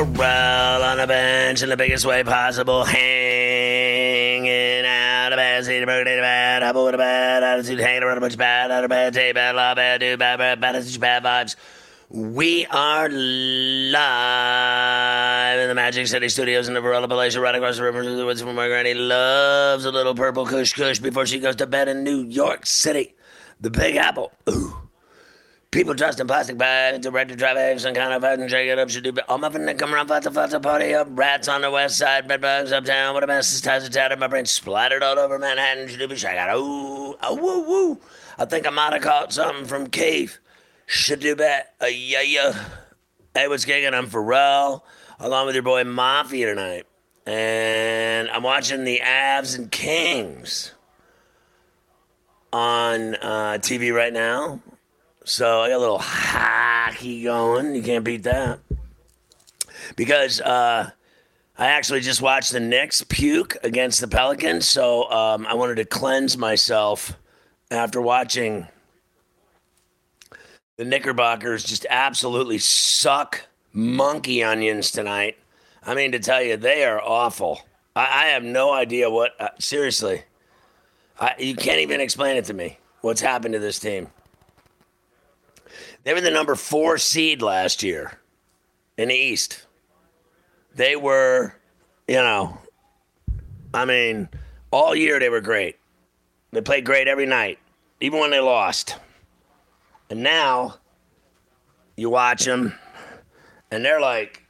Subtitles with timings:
[0.00, 5.84] It's Ferrall on the bench in the biggest way possible, hanging out of bed, seat,
[5.84, 8.84] birthday to bad, apple with a bad attitude, hanging around a bunch of bad, out
[8.84, 11.56] of bad, take bad, love bad, do bad, bad, bad attitude, bad vibes.
[12.10, 13.88] We are live
[15.58, 18.24] in the Magic City Studios in the Varela Palatial, right across the river to the
[18.24, 21.88] woods from where Granny loves a little purple kush kush before she goes to bed
[21.88, 23.16] in New York City.
[23.60, 24.30] The Big Apple.
[24.48, 24.87] Ooh.
[25.70, 29.04] People dressed in plastic bags, directed traffic, some kind of fucking shake it up, should
[29.04, 29.12] do.
[29.12, 29.30] Better.
[29.30, 31.08] All my friends come around, fata fata party up.
[31.10, 33.12] Rats on the west side, bed bugs uptown.
[33.12, 34.18] What a mess, this ties tattered.
[34.18, 36.16] My brain splattered all over Manhattan, should do.
[36.16, 38.00] Shake out, ooh, oh, woo, woo.
[38.38, 40.38] I think I might have caught something from Keith.
[40.86, 42.64] Should do bet, uh, yeah, yeah.
[43.34, 43.92] Hey, what's kicking?
[43.92, 44.86] I'm Ferrall,
[45.20, 46.86] along with your boy Mafia tonight.
[47.26, 50.72] And I'm watching the Avs and Kings
[52.54, 54.62] on uh, TV right now.
[55.28, 57.74] So I got a little hockey going.
[57.74, 58.60] You can't beat that.
[59.94, 60.90] Because uh,
[61.58, 64.66] I actually just watched the Knicks puke against the Pelicans.
[64.66, 67.14] So um, I wanted to cleanse myself
[67.70, 68.68] after watching
[70.78, 75.36] the Knickerbockers just absolutely suck monkey onions tonight.
[75.84, 77.60] I mean, to tell you, they are awful.
[77.94, 80.22] I, I have no idea what, uh, seriously,
[81.20, 84.08] I, you can't even explain it to me what's happened to this team.
[86.08, 88.18] They were the number four seed last year
[88.96, 89.66] in the East.
[90.74, 91.52] They were,
[92.06, 92.56] you know,
[93.74, 94.30] I mean,
[94.70, 95.76] all year they were great.
[96.50, 97.58] They played great every night,
[98.00, 98.96] even when they lost.
[100.08, 100.78] And now
[101.94, 102.72] you watch them,
[103.70, 104.42] and they're like,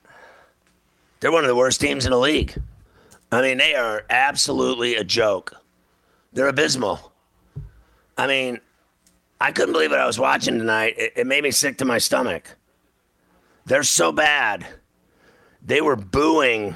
[1.19, 2.54] they're one of the worst teams in the league.
[3.32, 5.56] I mean, they are absolutely a joke.
[6.32, 7.12] They're abysmal.
[8.16, 8.60] I mean,
[9.41, 10.94] I couldn't believe what I was watching tonight.
[10.99, 12.56] It, it made me sick to my stomach.
[13.66, 14.66] They're so bad.
[15.62, 16.75] They were booing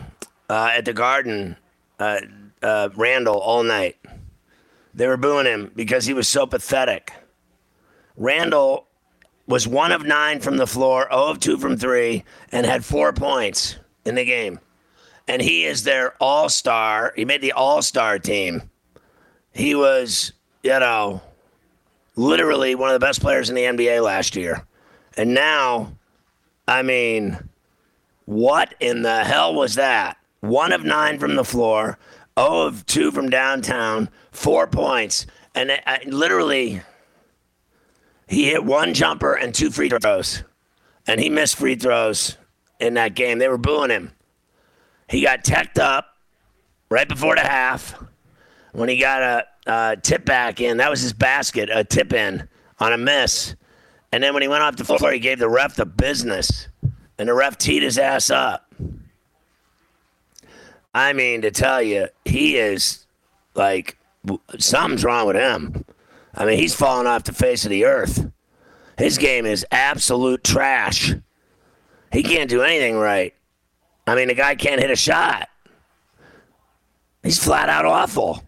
[0.48, 1.56] uh, at the Garden,
[1.98, 2.20] uh,
[2.62, 3.96] uh, Randle, all night.
[4.94, 7.12] They were booing him because he was so pathetic.
[8.16, 8.86] Randle
[9.46, 13.12] was one of nine from the floor, 0 of 2 from three, and had four
[13.12, 14.60] points in the game.
[15.26, 17.12] And he is their all star.
[17.16, 18.70] He made the all star team.
[19.52, 21.22] He was, you know,
[22.16, 24.66] literally one of the best players in the NBA last year.
[25.16, 25.96] And now,
[26.66, 27.48] I mean,
[28.24, 30.16] what in the hell was that?
[30.40, 31.98] One of nine from the floor,
[32.38, 35.26] 0 of 2 from downtown, four points.
[35.54, 36.82] And I, literally,
[38.26, 40.42] he hit one jumper and two free throws.
[41.06, 42.36] And he missed free throws
[42.80, 43.38] in that game.
[43.38, 44.12] They were booing him.
[45.08, 46.16] He got teched up
[46.88, 47.94] right before the half
[48.72, 50.76] when he got a uh, tip back in.
[50.78, 53.54] That was his basket, a tip in on a miss.
[54.12, 56.68] And then when he went off the floor, he gave the ref the business.
[57.18, 58.72] And the ref teed his ass up.
[60.94, 63.06] I mean, to tell you, he is
[63.54, 63.96] like,
[64.58, 65.84] something's wrong with him.
[66.34, 68.30] I mean, he's falling off the face of the earth.
[68.98, 71.14] His game is absolute trash.
[72.12, 73.34] He can't do anything right.
[74.06, 75.48] I mean, the guy can't hit a shot.
[77.22, 78.42] He's flat out awful.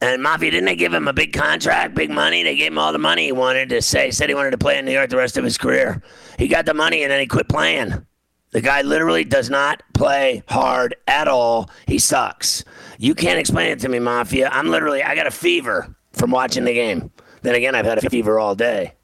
[0.00, 2.42] And Mafia, didn't they give him a big contract, big money?
[2.42, 4.10] They gave him all the money he wanted to say.
[4.10, 6.02] Said he wanted to play in New York the rest of his career.
[6.38, 8.06] He got the money and then he quit playing.
[8.50, 11.70] The guy literally does not play hard at all.
[11.86, 12.64] He sucks.
[12.98, 14.48] You can't explain it to me, Mafia.
[14.52, 17.10] I'm literally, I got a fever from watching the game.
[17.42, 18.94] Then again, I've had a fever all day.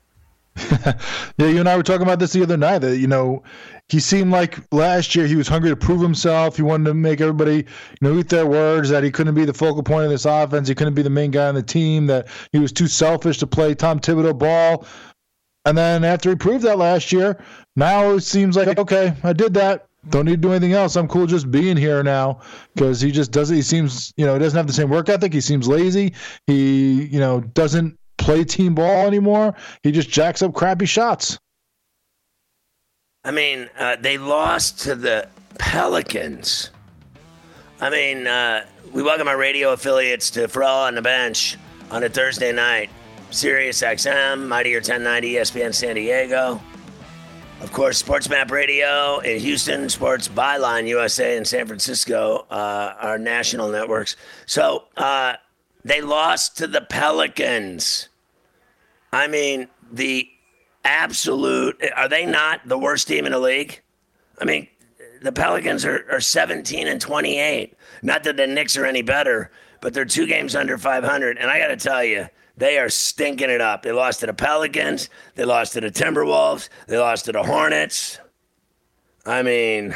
[1.37, 2.81] yeah, you and I were talking about this the other night.
[2.81, 3.43] That you know,
[3.89, 6.57] he seemed like last year he was hungry to prove himself.
[6.57, 7.65] He wanted to make everybody, you
[8.01, 10.69] know, eat their words that he couldn't be the focal point of this offense.
[10.69, 12.07] He couldn't be the main guy on the team.
[12.07, 14.87] That he was too selfish to play Tom Thibodeau ball.
[15.65, 17.43] And then after he proved that last year,
[17.77, 19.87] now it seems like okay, I did that.
[20.11, 20.97] Don't need to do anything else.
[20.97, 22.41] I'm cool just being here now
[22.75, 23.55] because he just doesn't.
[23.55, 25.33] He seems, you know, he doesn't have the same work ethic.
[25.33, 26.15] He seems lazy.
[26.49, 29.55] He, you know, doesn't play team ball anymore.
[29.83, 31.39] He just jacks up crappy shots.
[33.25, 35.29] I mean, uh, they lost to the
[35.59, 36.71] Pelicans.
[37.81, 41.57] I mean, uh, we welcome our radio affiliates to Ferrall on the Bench
[41.91, 42.91] on a Thursday night.
[43.31, 46.61] Sirius XM, Mighty 1090, ESPN San Diego.
[47.61, 53.19] Of course, Sports Map Radio in Houston, Sports Byline USA in San Francisco, uh, our
[53.19, 54.17] national networks.
[54.47, 55.35] So uh,
[55.85, 58.09] they lost to the Pelicans.
[59.13, 60.29] I mean, the
[60.85, 61.83] absolute.
[61.97, 63.81] Are they not the worst team in the league?
[64.41, 64.69] I mean,
[65.23, 67.75] the Pelicans are, are 17 and 28.
[68.03, 69.51] Not that the Knicks are any better,
[69.81, 71.39] but they're two games under 500.
[71.39, 72.27] And I got to tell you,
[72.57, 73.83] they are stinking it up.
[73.83, 75.09] They lost to the Pelicans.
[75.35, 76.69] They lost to the Timberwolves.
[76.87, 78.19] They lost to the Hornets.
[79.25, 79.95] I mean,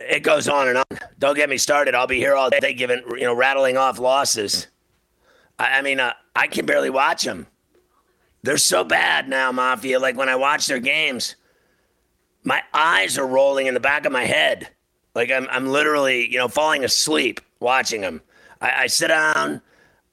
[0.00, 0.84] it goes on and on.
[1.18, 1.94] Don't get me started.
[1.94, 4.66] I'll be here all day giving, you know, rattling off losses.
[5.58, 7.46] I, I mean, uh, I can barely watch them.
[8.42, 9.98] They're so bad now, Mafia.
[9.98, 11.36] Like when I watch their games,
[12.44, 14.68] my eyes are rolling in the back of my head.
[15.14, 18.20] Like I'm, I'm literally, you know, falling asleep watching them.
[18.60, 19.62] I, I sit down.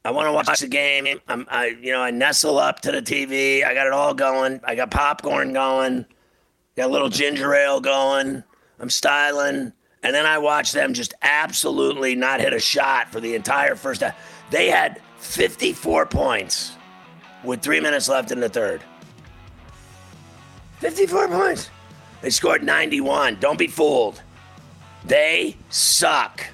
[0.05, 1.07] I want to watch the game.
[1.27, 3.63] I'm, I, you know, I nestle up to the TV.
[3.63, 4.59] I got it all going.
[4.63, 6.05] I got popcorn going.
[6.75, 8.43] Got a little ginger ale going.
[8.79, 9.71] I'm styling.
[10.01, 14.01] And then I watch them just absolutely not hit a shot for the entire first
[14.01, 14.17] half.
[14.49, 16.73] They had 54 points
[17.43, 18.83] with three minutes left in the third.
[20.79, 21.69] 54 points.
[22.21, 23.37] They scored 91.
[23.39, 24.21] Don't be fooled.
[25.05, 26.45] They suck.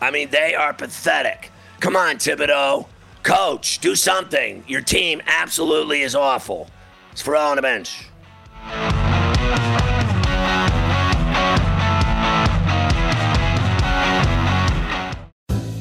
[0.00, 1.52] I mean, they are pathetic.
[1.80, 2.86] Come on, Thibodeau.
[3.22, 4.64] Coach, do something.
[4.66, 6.68] Your team absolutely is awful.
[7.12, 8.06] It's Ferrall on the bench.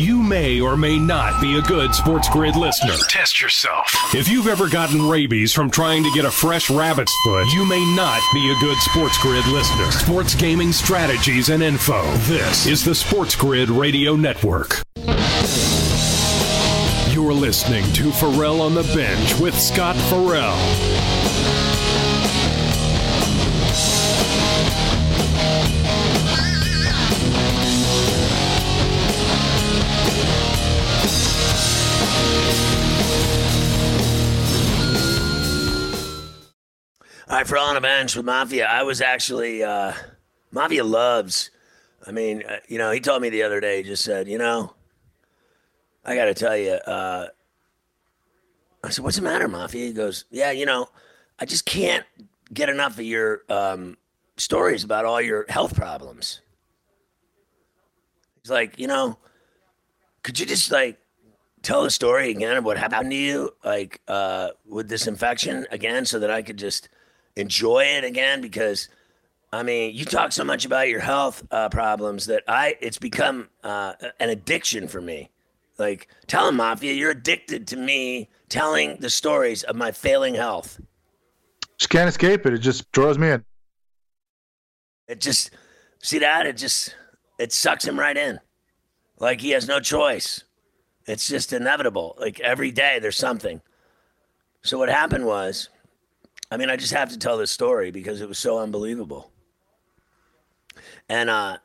[0.00, 2.94] You may or may not be a good Sports Grid listener.
[3.10, 3.94] Test yourself.
[4.14, 7.84] If you've ever gotten rabies from trying to get a fresh rabbit's foot, you may
[7.94, 9.90] not be a good Sports Grid listener.
[9.90, 12.02] Sports gaming strategies and info.
[12.20, 14.80] This is the Sports Grid Radio Network.
[17.12, 20.56] You're listening to Ferrall on the Bench with Scott Ferrall.
[37.30, 39.92] All right, for on a bench with Mafia, I was actually uh,
[40.50, 41.52] Mafia loves.
[42.04, 43.76] I mean, uh, you know, he told me the other day.
[43.76, 44.74] He just said, you know,
[46.04, 46.72] I got to tell you.
[46.72, 47.28] Uh,
[48.82, 49.86] I said, what's the matter, Mafia?
[49.86, 50.88] He goes, yeah, you know,
[51.38, 52.04] I just can't
[52.52, 53.96] get enough of your um,
[54.36, 56.40] stories about all your health problems.
[58.42, 59.18] He's like, you know,
[60.24, 60.98] could you just like
[61.62, 66.04] tell the story again of what happened to you, like uh, with this infection again,
[66.04, 66.88] so that I could just
[67.36, 68.88] enjoy it again because
[69.52, 73.48] I mean, you talk so much about your health uh, problems that I it's become
[73.64, 75.30] uh, an addiction for me.
[75.78, 80.80] Like, tell him, Mafia, you're addicted to me telling the stories of my failing health.
[81.78, 82.52] Just can't escape it.
[82.52, 83.44] It just draws me in.
[85.08, 85.50] It just
[86.02, 86.94] see that it just
[87.38, 88.38] it sucks him right in.
[89.18, 90.44] Like he has no choice.
[91.06, 92.16] It's just inevitable.
[92.20, 93.60] Like every day there's something.
[94.62, 95.70] So what happened was
[96.50, 99.30] I mean, I just have to tell this story because it was so unbelievable.
[101.08, 101.58] And uh,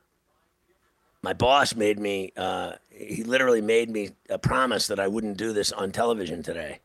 [1.24, 5.54] my boss made me, uh, he literally made me a promise that I wouldn't do
[5.54, 6.80] this on television today,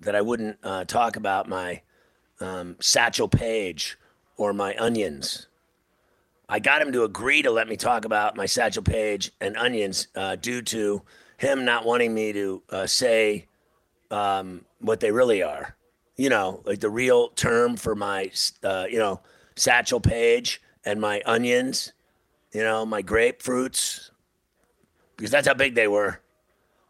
[0.00, 1.82] that I wouldn't uh, talk about my
[2.40, 3.98] um, Satchel Paige
[4.38, 5.48] or my onions.
[6.48, 10.08] I got him to agree to let me talk about my Satchel Paige and onions
[10.14, 11.02] uh, due to
[11.36, 13.46] him not wanting me to uh, say
[14.10, 15.74] um, what they really are
[16.16, 18.30] you know, like the real term for my,
[18.62, 19.20] uh, you know,
[19.56, 21.92] Satchel Paige and my onions,
[22.52, 24.10] you know, my grapefruits,
[25.16, 26.20] because that's how big they were.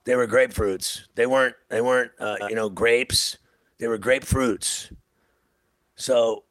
[0.05, 1.07] They were grapefruits.
[1.15, 1.57] They weren't.
[1.71, 2.13] They weren't.
[2.19, 3.39] Uh, you know, grapes.
[3.79, 4.95] They were grapefruits.
[5.97, 6.45] So,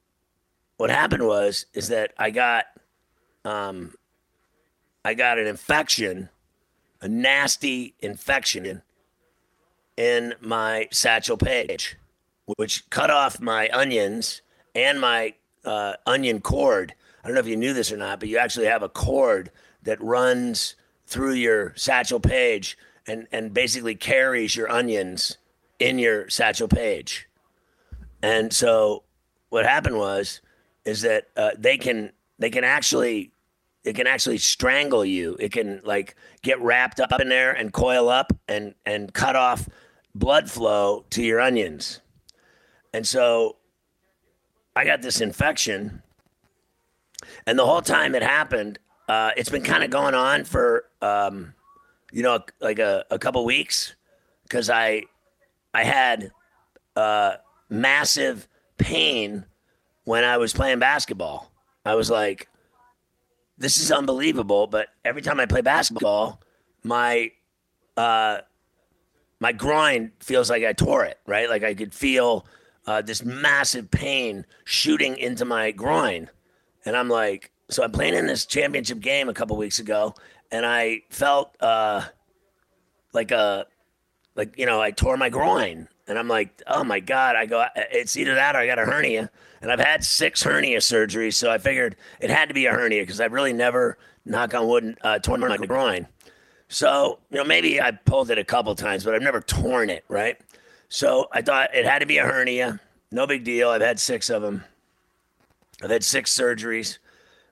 [0.78, 2.66] what happened was is that I got,
[3.46, 3.94] um,
[5.06, 6.30] I got an infection,
[7.02, 8.82] a nasty infection in
[9.96, 11.98] in my Satchel Paige
[12.46, 14.42] which cut off my onions
[14.76, 15.34] and my
[15.66, 16.94] uh, onion cord.
[17.24, 19.52] I don't know if you knew this or not, but you actually have a cord
[19.84, 20.76] that runs
[21.08, 25.38] through your Satchel Paige and, and basically carries your onions
[25.80, 27.28] in your Satchel Paige.
[28.22, 29.04] And so
[29.50, 30.42] what happened was
[30.86, 33.32] is that uh, they can they can actually
[33.84, 35.36] it can actually strangle you.
[35.40, 39.68] It can like get wrapped up in there and coil up and and cut off
[40.16, 42.00] blood flow to your onions.
[42.94, 43.58] And so
[44.76, 46.02] I got this infection,
[47.48, 51.54] and the whole time it happened, uh, it's been kind of going on for um,
[52.12, 53.96] you know like a, a couple weeks
[54.44, 55.04] because I
[55.74, 56.32] I had
[56.96, 57.36] uh,
[57.70, 58.48] massive
[58.78, 59.46] pain
[60.06, 61.52] when I was playing basketball.
[61.86, 62.48] I was like,
[63.58, 64.68] this is unbelievable.
[64.68, 66.42] But every time I play basketball,
[66.84, 67.32] my
[67.98, 68.40] uh,
[69.40, 71.50] my groin feels like I tore it, right?
[71.50, 72.46] Like I could feel
[72.86, 76.30] uh, this massive pain shooting into my groin.
[76.86, 80.16] And I'm like, so I'm playing in this championship game a couple weeks ago,
[80.52, 82.04] and I felt uh,
[83.14, 83.66] like a,
[84.36, 87.36] like you know, I tore my groin, and I'm like, oh my god!
[87.36, 90.80] I go, it's either that or I got a hernia, and I've had six hernia
[90.80, 94.54] surgeries, so I figured it had to be a hernia because I've really never, knock
[94.54, 96.08] on wood, uh, torn my groin.
[96.68, 100.04] So you know, maybe I pulled it a couple times, but I've never torn it,
[100.10, 100.38] right?
[100.94, 102.80] So I thought it had to be a hernia.
[103.12, 103.70] No big deal.
[103.70, 104.64] I've had six of them.
[105.82, 107.00] I've had six surgeries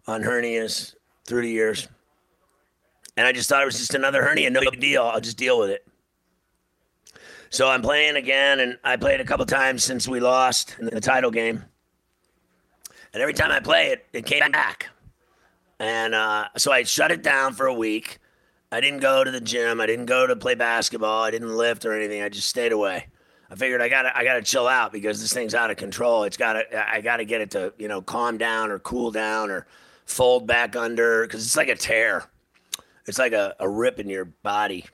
[0.06, 0.94] on hernias
[1.26, 1.88] through the years.
[3.18, 4.52] And I just thought it was just another hernia.
[4.52, 5.02] No big deal.
[5.02, 5.88] I'll just deal with it.
[7.50, 11.02] So I'm playing again, and I played a couple times since we lost in the
[11.02, 11.66] title game.
[13.12, 14.88] And every time I play it, it came back.
[15.80, 18.20] And uh, so I shut it down for a week.
[18.72, 19.82] I didn't go to the gym.
[19.82, 21.24] I didn't go to play basketball.
[21.24, 22.22] I didn't lift or anything.
[22.22, 23.08] I just stayed away.
[23.52, 26.24] I figured I gotta I gotta chill out because this thing's out of control.
[26.24, 29.68] It's gotta I gotta get it to you know calm down or cool down or
[30.06, 32.24] fold back under because it's like a tear.
[33.08, 34.86] It's like a, a rip in your body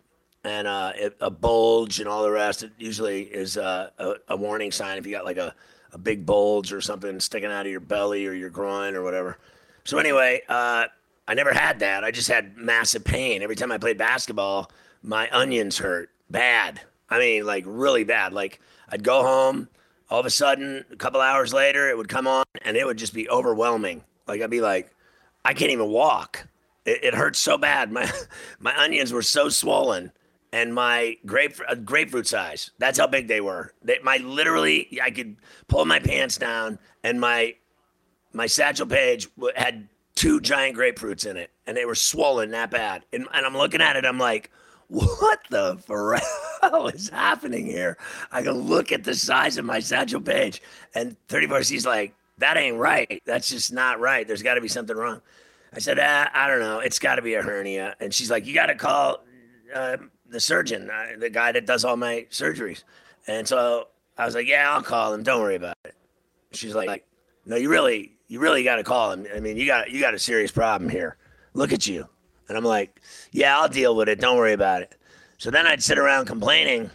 [0.43, 2.63] and uh, it, a bulge and all the rest.
[2.63, 5.53] It usually is uh, a, a, warning sign if you got like a,
[5.91, 9.37] a big bulge or something sticking out of your belly or your groin or whatever.
[9.83, 10.85] So anyway, uh,
[11.27, 12.05] I never had that.
[12.05, 14.71] I just had massive pain every time I played basketball.
[15.03, 16.81] My onions hurt bad.
[17.09, 18.33] I mean, like really bad.
[18.33, 18.59] Like
[18.89, 19.69] I'd go home,
[20.09, 22.97] all of a sudden, a couple hours later, it would come on, and it would
[22.97, 24.03] just be overwhelming.
[24.27, 24.93] Like I'd be like,
[25.43, 26.47] I can't even walk.
[26.85, 27.91] It, it hurts so bad.
[27.91, 28.09] My
[28.59, 30.11] my onions were so swollen,
[30.51, 32.71] and my grape uh, grapefruit size.
[32.79, 33.73] That's how big they were.
[33.83, 35.37] They, my literally, I could
[35.67, 37.55] pull my pants down, and my
[38.33, 43.05] my Satchel Paige had two giant grapefruits in it, and they were swollen that bad.
[43.13, 44.51] And, and I'm looking at it, I'm like,
[44.87, 47.97] what the Ferrall is happening here?
[48.31, 50.61] I go look at the size of my Satchel Paige,
[50.95, 53.21] and 34C's like, that ain't right.
[53.25, 54.27] That's just not right.
[54.27, 55.21] There's got to be something wrong.
[55.73, 56.79] I said, ah, I don't know.
[56.79, 57.95] It's got to be a hernia.
[57.99, 59.25] And she's like, you got to call
[59.73, 59.97] uh,
[60.29, 62.83] the surgeon, uh, the guy that does all my surgeries.
[63.27, 65.23] And so I was like, yeah, I'll call him.
[65.23, 65.95] Don't worry about it.
[66.51, 67.05] She's like,
[67.45, 69.27] no, you really, you really got to call him.
[69.35, 71.17] I mean, you got, you got a serious problem here.
[71.53, 72.07] Look at you.
[72.47, 73.01] And I'm like,
[73.31, 74.19] yeah, I'll deal with it.
[74.19, 74.95] Don't worry about it.
[75.37, 76.89] So then I'd sit around complaining.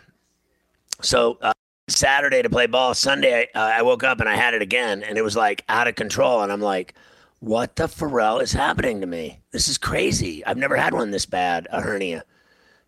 [1.00, 1.52] So uh,
[1.88, 2.94] Saturday to play ball.
[2.94, 5.88] Sunday, uh, I woke up and I had it again, and it was like out
[5.88, 6.42] of control.
[6.42, 6.94] And I'm like,
[7.40, 9.40] what the Ferrall is happening to me?
[9.50, 10.44] This is crazy.
[10.46, 12.24] I've never had one this bad, a hernia.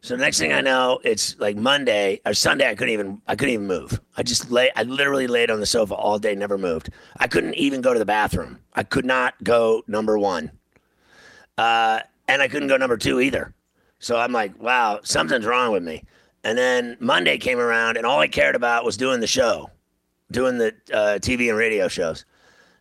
[0.00, 2.68] So next thing I know, it's like Monday or Sunday.
[2.68, 4.00] I couldn't even I couldn't even move.
[4.18, 4.70] I just lay.
[4.76, 6.90] I literally laid on the sofa all day, never moved.
[7.16, 8.58] I couldn't even go to the bathroom.
[8.74, 10.50] I could not go number one.
[11.56, 13.54] Uh, and I couldn't go number two either.
[13.98, 16.04] So I'm like, wow, something's wrong with me.
[16.42, 19.70] And then Monday came around, and all I cared about was doing the show,
[20.30, 22.26] doing the uh, TV and radio shows.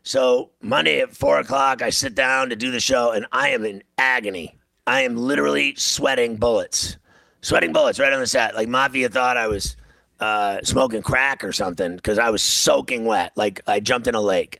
[0.03, 3.63] So Monday at four o'clock, I sit down to do the show, and I am
[3.63, 4.57] in agony.
[4.85, 6.97] I am literally sweating bullets,
[7.41, 8.53] sweating bullets right on the set.
[8.53, 9.77] Like Mafia thought I was
[10.19, 13.31] uh, smoking crack or something because I was soaking wet.
[13.37, 14.59] Like I jumped in a lake,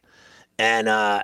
[0.58, 1.24] and uh,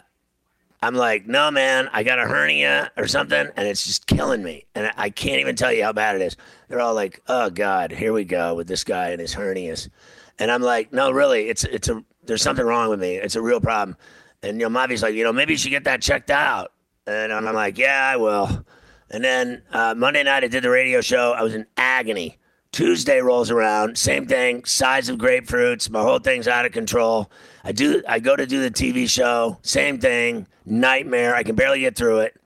[0.82, 4.66] I'm like, no, man, I got a hernia or something, and it's just killing me.
[4.76, 6.38] And I can't even tell you how bad it is.
[6.68, 9.90] They're all like, oh God, here we go with this guy and his hernias.
[10.38, 13.16] And I'm like, no, really, it's it's a there's something wrong with me.
[13.16, 13.98] It's a real problem.
[14.42, 16.72] And you know, Mavi's like, you know, maybe you should get that checked out.
[17.06, 18.66] And I'm like, yeah, I will.
[19.12, 21.34] And then uh, Monday night, I did the radio show.
[21.34, 22.38] I was in agony.
[22.72, 25.90] Tuesday rolls around, same thing, size of grapefruits.
[25.90, 27.32] My whole thing's out of control.
[27.64, 28.04] I do.
[28.08, 31.36] I go to do the TV show, same thing, nightmare.
[31.36, 32.40] I can barely get through it.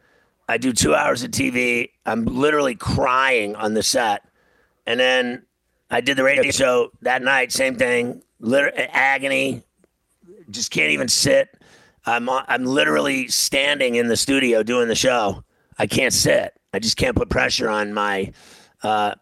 [0.47, 1.89] I do two hours of TV.
[2.05, 4.25] I'm literally crying on the set,
[4.85, 5.43] and then
[5.91, 7.51] I did the radio show that night.
[7.51, 9.63] Same thing, liter- agony.
[10.49, 11.49] Just can't even sit.
[12.05, 15.43] I'm I'm literally standing in the studio doing the show.
[15.77, 16.53] I can't sit.
[16.73, 18.33] I just can't put pressure on my
[18.81, 19.15] uh,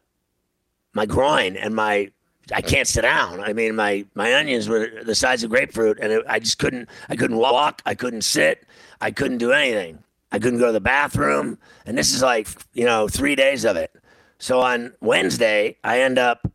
[0.93, 2.11] my groin and my
[2.53, 3.39] I can't sit down.
[3.39, 6.89] I mean, my my onions were the size of grapefruit, and it, I just couldn't.
[7.07, 7.81] I couldn't walk.
[7.85, 8.65] I couldn't sit.
[8.99, 9.99] I couldn't do anything.
[10.31, 13.77] I couldn't go to the bathroom, and this is like you know three days of
[13.77, 13.91] it.
[14.39, 16.51] So on Wednesday, I end up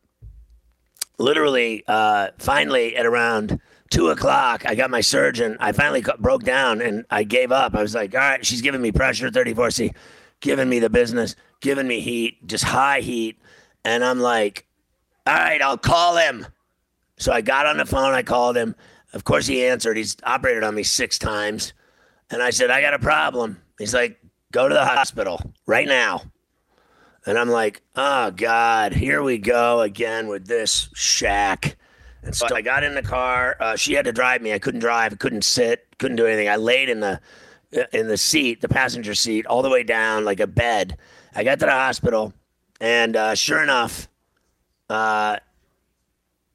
[1.17, 5.57] literally uh, finally at around two o'clock, I got my surgeon.
[5.59, 7.75] I finally broke down and I gave up.
[7.75, 9.93] I was like, all right, she's giving me pressure, 34C,
[10.39, 13.39] giving me the business, giving me heat, just high heat.
[13.87, 14.67] And I'm like,
[15.25, 16.45] all right, I'll call him.
[17.19, 18.75] So I got on the phone, I called him.
[19.13, 19.95] Of course, he answered.
[19.95, 21.71] He's operated on me six times.
[22.29, 23.61] And I said, I got a problem.
[23.79, 24.19] He's like,
[24.51, 26.23] go to the hospital right now.
[27.25, 31.77] And I'm like, oh, God, here we go again with this shack.
[32.23, 33.55] And so I got in the car.
[33.57, 34.51] Uh, she had to drive me.
[34.51, 35.13] I couldn't drive.
[35.13, 35.87] I couldn't sit.
[35.97, 36.49] Couldn't do anything.
[36.49, 37.21] I laid in the
[37.93, 40.97] in the seat, the passenger seat, all the way down like a bed.
[41.35, 42.33] I got to the hospital,
[42.79, 44.07] and uh, sure enough,
[44.89, 45.37] uh,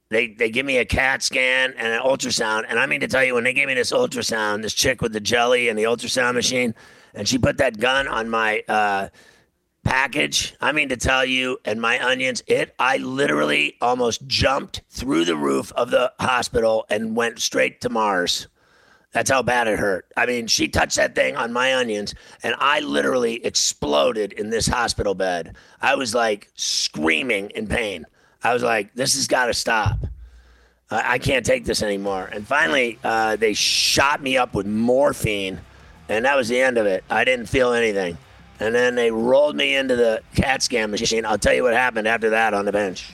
[0.09, 2.65] they they give me a CAT scan and an ultrasound.
[2.67, 5.13] And I mean to tell you, when they gave me this ultrasound, this chick with
[5.13, 6.75] the jelly and the ultrasound machine,
[7.13, 9.09] and she put that gun on my uh,
[9.83, 10.55] package.
[10.61, 15.35] I mean to tell you, and my onions, it I literally almost jumped through the
[15.35, 18.47] roof of the hospital and went straight to Mars.
[19.13, 20.07] That's how bad it hurt.
[20.17, 24.67] I mean, she touched that thing on my onions, and I literally exploded in this
[24.67, 25.55] hospital bed.
[25.81, 28.05] I was like screaming in pain.
[28.43, 29.99] I was like, this has got to stop.
[30.89, 32.29] I can't take this anymore.
[32.31, 35.59] And finally, uh, they shot me up with morphine,
[36.09, 37.03] and that was the end of it.
[37.09, 38.17] I didn't feel anything.
[38.59, 41.25] And then they rolled me into the CAT scan machine.
[41.25, 43.13] I'll tell you what happened after that on the bench.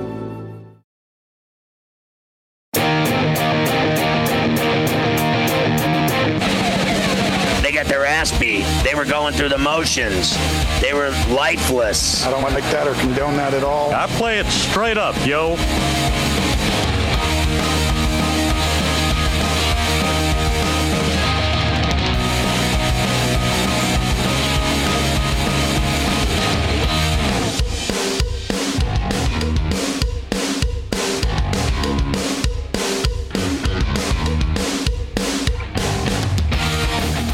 [8.21, 8.83] They got their ass beat.
[8.83, 10.37] They were going through the motions.
[10.79, 12.23] They were lifeless.
[12.23, 13.91] I don't like that or condone that at all.
[13.93, 15.55] I play it straight up, yo.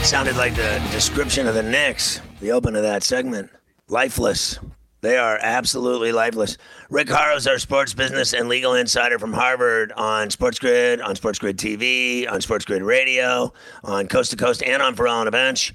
[0.07, 3.51] Sounded like the description of the Knicks, the open of that segment.
[3.89, 4.57] Lifeless.
[5.01, 6.57] They are absolutely lifeless.
[6.89, 11.39] Rick Horrow's our sports business and legal insider from Harvard on Sports Grid, on Sports
[11.39, 13.51] Grid TV, on Sports Grid Radio,
[13.83, 15.73] on Coast to Coast, and on Ferrall on a Bench.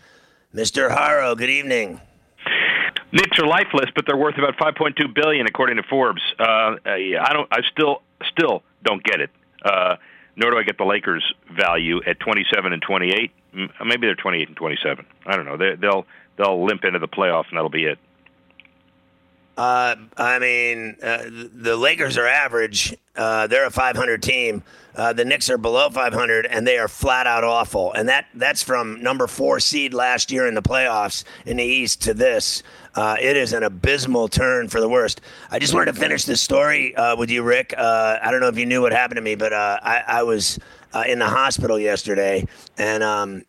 [0.54, 0.90] Mr.
[0.90, 2.00] Horrow, good evening.
[3.12, 6.22] Knicks are lifeless, but they're worth about 5.2 billion according to Forbes.
[6.40, 7.48] Uh, I don't.
[7.52, 9.30] I still still don't get it.
[9.62, 9.96] Uh,
[10.36, 14.56] nor do I get the Lakers' value at 27 and 28 maybe they're 28 and
[14.56, 15.06] 27.
[15.26, 15.56] I don't know.
[15.56, 17.98] They, they'll they'll limp into the playoffs and that'll be it.
[19.56, 22.96] Uh, I mean, uh, the Lakers are average.
[23.14, 24.62] Uh, they're a 500 team.
[24.94, 27.92] Uh, the Knicks are below 500, and they are flat out awful.
[27.92, 32.02] And that that's from number four seed last year in the playoffs in the East
[32.02, 32.62] to this.
[32.94, 35.20] Uh, it is an abysmal turn for the worst.
[35.50, 37.74] I just wanted to finish this story uh, with you, Rick.
[37.76, 40.58] I don't know if you knew what happened to me, but I, I was
[40.92, 42.46] uh, in the hospital yesterday,
[42.78, 43.42] and um,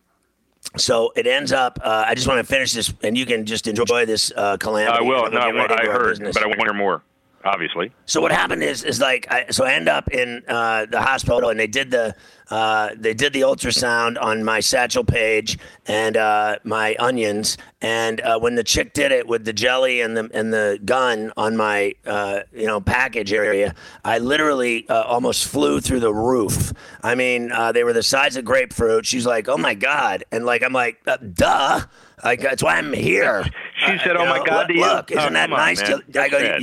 [0.76, 1.78] so it ends up.
[1.82, 4.98] Uh, I just want to finish this, and you can just enjoy this uh, calamity.
[4.98, 5.30] I will.
[5.30, 5.50] No, I
[5.86, 7.02] heard, but I want to hear more
[7.44, 7.92] obviously.
[8.06, 11.50] So what happened is is like I, so I end up in uh, the hospital
[11.50, 12.14] and they did the
[12.50, 18.38] uh, they did the ultrasound on my Satchel Paige and uh, my onions and uh,
[18.38, 21.94] when the chick did it with the jelly and the and the gun on my
[22.06, 26.72] uh, you know package area, I literally uh, almost flew through the roof.
[27.02, 29.06] I mean, they were the size of grapefruit.
[29.06, 31.04] She's like, "Oh my god!" And like I'm like,
[31.34, 31.80] "Duh."
[32.22, 33.44] Like that's why I'm here.
[33.76, 36.58] She said, "Oh my God!" Look, look isn't oh, that nice?" On, I go,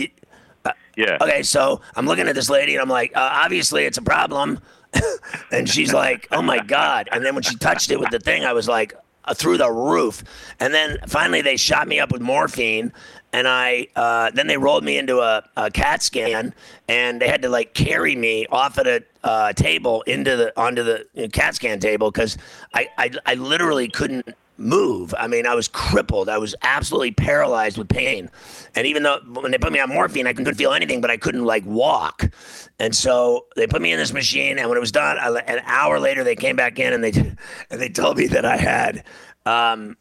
[1.01, 1.17] yeah.
[1.19, 4.59] Okay, so I'm looking at this lady and I'm like, uh, obviously it's a problem.
[5.51, 7.09] and she's like, oh my God.
[7.11, 8.93] And then when she touched it with the thing, I was like,
[9.25, 10.23] uh, through the roof.
[10.59, 12.93] And then finally they shot me up with morphine.
[13.33, 16.53] And I uh, then they rolled me into a, a, CAT scan,
[16.89, 20.83] and they had to like carry me off at a uh, table into the onto
[20.83, 22.37] the CAT scan table because
[22.73, 25.13] I, I I literally couldn't move.
[25.17, 26.29] I mean, I was crippled.
[26.29, 28.29] I was absolutely paralyzed with pain.
[28.75, 31.17] And even though when they put me on morphine, I couldn't feel anything, but I
[31.17, 32.31] couldn't like walk.
[32.79, 35.61] And so they put me in this machine, and when it was done, I, an
[35.65, 37.11] hour later they came back in and they
[37.69, 39.03] and they told me that I had.
[39.45, 39.97] Um,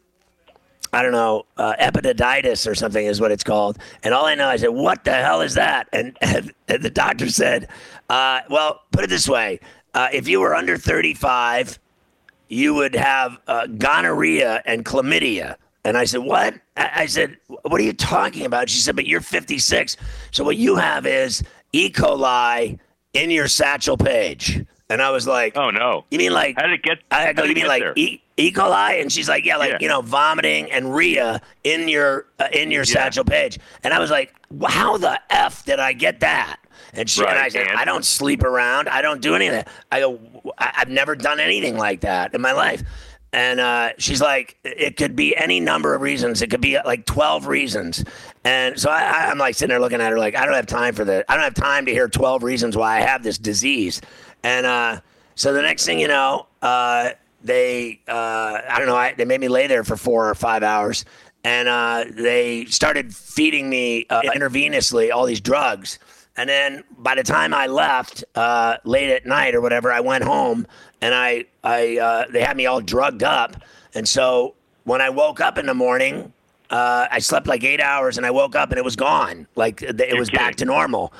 [0.93, 3.79] I don't know, uh, epididymitis or something is what it's called.
[4.03, 6.91] And all I know, I said, "What the hell is that?" And, and, and the
[6.91, 7.69] doctor said,
[8.09, 9.61] uh, "Well, put it this way:
[9.95, 11.79] uh, if you were under 35,
[12.51, 17.85] you would have uh, gonorrhea and chlamydia." And I said, "What?" I, said, "What are
[17.85, 19.97] you talking about?" She said, "But you're 56,
[20.31, 21.89] so what you have is E.
[21.91, 22.79] coli
[23.15, 26.05] in your Satchel Paige." And I was like, "Oh no!
[26.11, 26.57] You mean like?
[26.57, 26.99] How did it get?
[27.11, 28.53] I go, you mean like e, e.
[28.53, 29.79] coli?" And she's like, "Yeah, like Yeah.
[29.81, 34.11] you know, vomiting and rhea in your uh, in your Satchel Paige." And I was
[34.11, 34.35] like,
[34.67, 36.57] "How the f did I get that?"
[36.95, 37.79] And she and I said, and?
[37.79, 38.89] "I don't sleep around.
[38.89, 39.69] I don't do any of that.
[39.93, 40.19] I go,
[40.59, 42.83] I've never done anything like that in my life."
[43.33, 46.43] And uh, she's like, it could be any number of reasons.
[46.43, 48.03] It could be like 12 reasons.
[48.43, 50.67] And so I, I- I'm like sitting there looking at her like, I don't have
[50.67, 51.27] time for that.
[51.29, 54.01] I don't have time to hear 12 reasons why I have this disease.
[54.43, 55.01] And uh,
[55.37, 57.11] so the next thing you know, uh,
[57.45, 60.65] they, uh, I don't know, I, they made me lay there for four or five
[60.65, 61.05] hours.
[61.45, 66.01] And uh, they started feeding me uh, intravenously all these drugs.
[66.41, 70.25] And then by the time I left uh, late at night or whatever, I went
[70.25, 70.67] home
[71.03, 73.63] and I, I, uh, they had me all drugged up.
[73.93, 76.33] And so when I woke up in the morning,
[76.71, 79.49] uh, I slept like eight hours and I woke up and it was gone.
[79.55, 81.13] Like it was back to normal.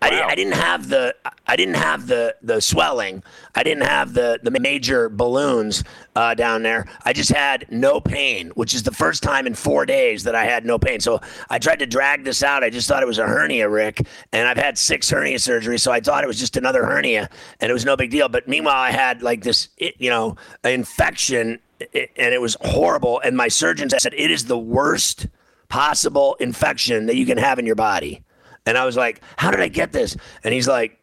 [0.00, 0.28] I, didn't, Wow.
[0.28, 1.14] I didn't have the
[1.46, 3.22] I didn't have the the swelling.
[3.54, 5.82] I didn't have the the major balloons
[6.14, 6.86] uh, down there.
[7.04, 10.44] I just had no pain, which is the first time in four days that I
[10.44, 11.00] had no pain.
[11.00, 12.62] So I tried to drag this out.
[12.62, 15.90] I just thought it was a hernia, Rick, and I've had six hernia surgeries, so
[15.90, 17.28] I thought it was just another hernia,
[17.60, 18.28] and it was no big deal.
[18.28, 23.20] But meanwhile, I had like this, you know, infection, and it was horrible.
[23.24, 25.26] And my surgeon said it is the worst
[25.68, 28.22] possible infection that you can have in your body.
[28.68, 30.16] And I was like, How did I get this?
[30.44, 30.98] And he's like,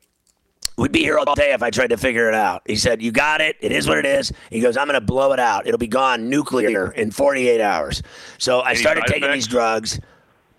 [0.78, 2.62] We'd be here all day if I tried to figure it out.
[2.67, 3.56] He said, You got it.
[3.60, 4.32] It is what it is.
[4.51, 5.65] He goes, I'm going to blow it out.
[5.65, 8.04] It'll be gone nuclear in 48 hours.
[8.38, 9.36] So I Any started taking effects?
[9.36, 9.99] these drugs.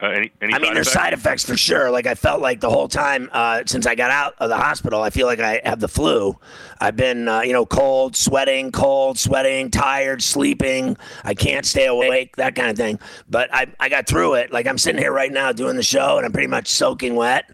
[0.00, 1.90] Uh, any, any I mean, there's side effects for sure.
[1.90, 5.02] Like I felt like the whole time uh, since I got out of the hospital,
[5.02, 6.38] I feel like I have the flu.
[6.80, 10.98] I've been, uh, you know, cold, sweating, cold, sweating, tired, sleeping.
[11.24, 13.00] I can't stay awake, that kind of thing.
[13.30, 14.52] But I, I got through it.
[14.52, 17.50] Like I'm sitting here right now doing the show, and I'm pretty much soaking wet.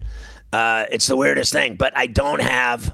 [0.53, 1.77] Uh, it's the weirdest thing.
[1.77, 2.93] But I don't have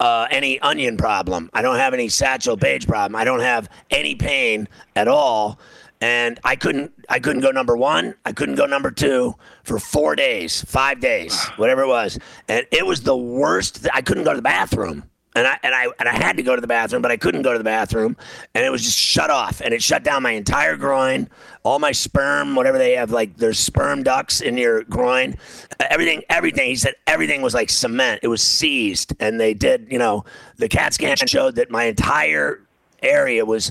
[0.00, 1.50] uh, any onion problem.
[1.52, 3.14] I don't have any Satchel Paige problem.
[3.14, 5.58] I don't have any pain at all.
[6.00, 8.14] And I couldn't I couldn't go number one.
[8.24, 9.34] I couldn't go number two
[9.64, 12.18] for four days, five days, whatever it was.
[12.48, 13.82] And it was the worst.
[13.82, 15.04] Th- I couldn't go to the bathroom.
[15.34, 17.42] And I and I and I had to go to the bathroom, but I couldn't
[17.42, 18.16] go to the bathroom,
[18.54, 21.28] and it was just shut off, and it shut down my entire groin,
[21.62, 25.36] all my sperm, whatever they have, like there's sperm ducts in your groin,
[25.78, 26.70] everything, everything.
[26.70, 28.20] He said everything was like cement.
[28.24, 30.24] It was seized, and they did, you know,
[30.56, 32.60] the CAT scan showed that my entire
[33.02, 33.70] area was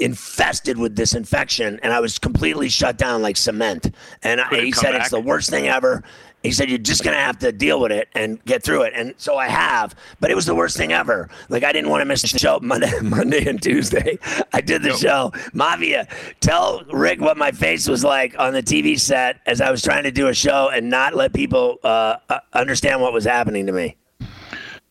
[0.00, 3.94] infested with this infection and I was completely shut down like cement.
[4.22, 5.02] And I, he said back?
[5.02, 6.02] it's the worst thing ever.
[6.42, 9.12] He said you're just gonna have to deal with it and get through it, and
[9.18, 9.94] so I have.
[10.20, 11.28] But it was the worst thing ever.
[11.50, 14.18] Like I didn't want to miss the show Monday, Monday and Tuesday.
[14.52, 15.32] I did the show.
[15.52, 16.08] Mavia,
[16.40, 20.04] tell Rick what my face was like on the TV set as I was trying
[20.04, 23.72] to do a show and not let people uh, uh, understand what was happening to
[23.72, 23.96] me.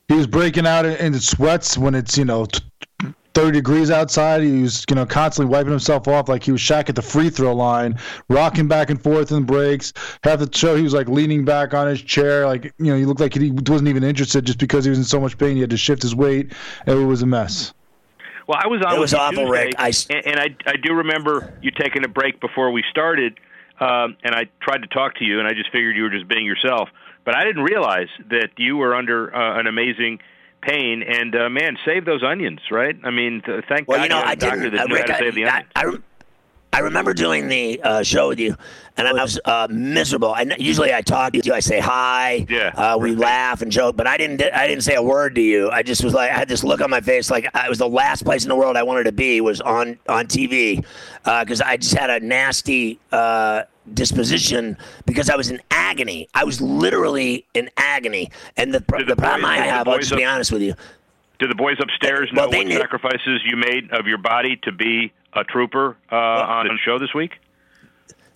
[0.08, 2.62] He was breaking out in, in sweats when it's you know t-
[3.40, 4.42] 30 degrees outside.
[4.42, 7.30] He was you know constantly wiping himself off like he was Shaq at the free
[7.30, 7.98] throw line,
[8.28, 9.94] rocking back and forth in the breaks.
[10.24, 13.06] Half the show he was like leaning back on his chair, like you know he
[13.06, 15.56] looked like he wasn't even interested just because he was in so much pain.
[15.56, 16.52] He had to shift his weight.
[16.86, 17.74] And it was a mess.
[18.48, 18.92] Well, I was on.
[18.92, 19.76] It with was you awful, Tuesday, Rick.
[19.78, 23.40] I s- and, and I I do remember you taking a break before we started,
[23.80, 26.28] um, and I tried to talk to you, and I just figured you were just
[26.28, 26.90] being yourself.
[27.24, 30.20] But I didn't realize that you were under uh, an amazing
[30.62, 31.04] pain.
[31.04, 32.98] And uh, man, save those onions, right?
[33.04, 35.36] I mean, th- thank Well, God you know, I doctor that uh, Rick, I, save
[35.36, 35.72] the I, onions.
[35.76, 36.04] I, rem-
[36.72, 38.56] I remember doing the uh, show with you,
[38.96, 40.32] and I was uh, miserable.
[40.32, 42.68] I usually I talk to you, I say hi, Yeah.
[42.76, 44.42] uh, we laugh and joke, but I didn't.
[44.54, 45.72] I didn't say a word to you.
[45.72, 47.90] I just was like, I had this look on my face, like I was the
[47.90, 50.86] last place in the world I wanted to be was on on TV,
[51.24, 53.00] because I just had a nasty.
[53.94, 56.28] Disposition because I was in agony.
[56.34, 60.16] I was literally in agony, and the, the the problem boys- I have, I'll just
[60.16, 60.74] be honest with you,
[61.40, 64.72] Do the boys upstairs Well, know what knew- sacrifices you made of your body to
[64.72, 67.34] be a trooper uh, on the show this week?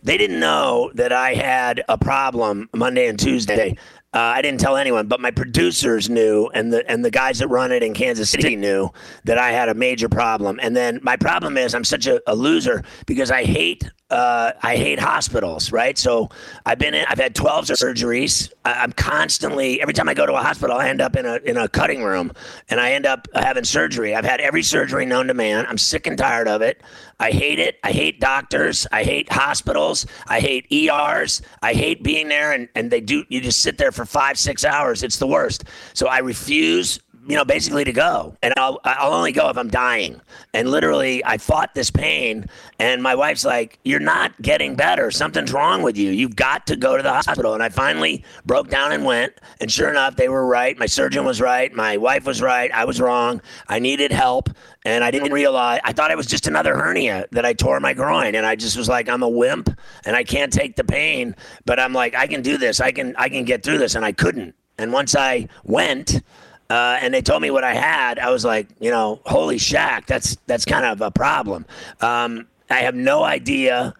[0.05, 3.77] they didn't know that I had a problem Monday and Tuesday.
[4.13, 7.47] Uh, I didn't tell anyone, but my producers knew, and the and the guys that
[7.47, 8.89] run it in Kansas City knew
[9.23, 10.60] that I had a major problem.
[10.62, 14.78] And then my problem is I'm such a, a loser because I hate uh, I
[14.78, 15.97] hate hospitals, right?
[15.97, 16.30] So
[16.67, 18.52] I've been in, I've had 12 surgeries.
[18.63, 21.38] I, am constantly every time I go to a hospital, I end up in a
[21.38, 22.32] in a cutting room,
[22.69, 24.13] and I end up having surgery.
[24.13, 25.65] I've had every surgery known to man.
[25.67, 26.84] I'm sick and tired of it.
[27.23, 27.79] I hate it.
[27.86, 28.86] I hate doctors.
[28.91, 30.05] I hate hospitals.
[30.27, 31.41] I hate ERs.
[31.62, 34.65] I hate being there, and and they do you just sit there for five six
[34.65, 35.03] hours.
[35.03, 35.63] It's the worst.
[35.93, 38.36] So I refuse you know, basically to go.
[38.41, 40.19] And I'll, I'll only go if I'm dying.
[40.53, 42.45] And literally, I fought this pain.
[42.79, 45.09] And my wife's like, You're not getting better.
[45.09, 46.12] Something's wrong with you.
[46.12, 47.53] You've got to go to the hospital.
[47.53, 49.33] And I finally broke down and went.
[49.62, 50.77] And sure enough, they were right.
[50.77, 51.73] My surgeon was right.
[51.73, 52.71] My wife was right.
[52.73, 53.41] I was wrong.
[53.69, 54.49] I needed help.
[54.86, 57.93] And I didn't realize, I thought it was just another hernia that I tore my
[57.93, 58.36] groin.
[58.36, 59.69] And I just was like, I'm a wimp
[60.05, 61.36] and I can't take the pain.
[61.65, 62.81] But I'm like, I can do this.
[62.81, 63.95] I can, I can get through this.
[63.95, 64.55] And I couldn't.
[64.77, 66.21] And once I went,
[66.69, 70.06] uh, and they told me what I had, I was like, you know, holy shack,
[70.06, 71.65] that's that's kind of a problem.
[72.02, 73.93] Um, I have no idea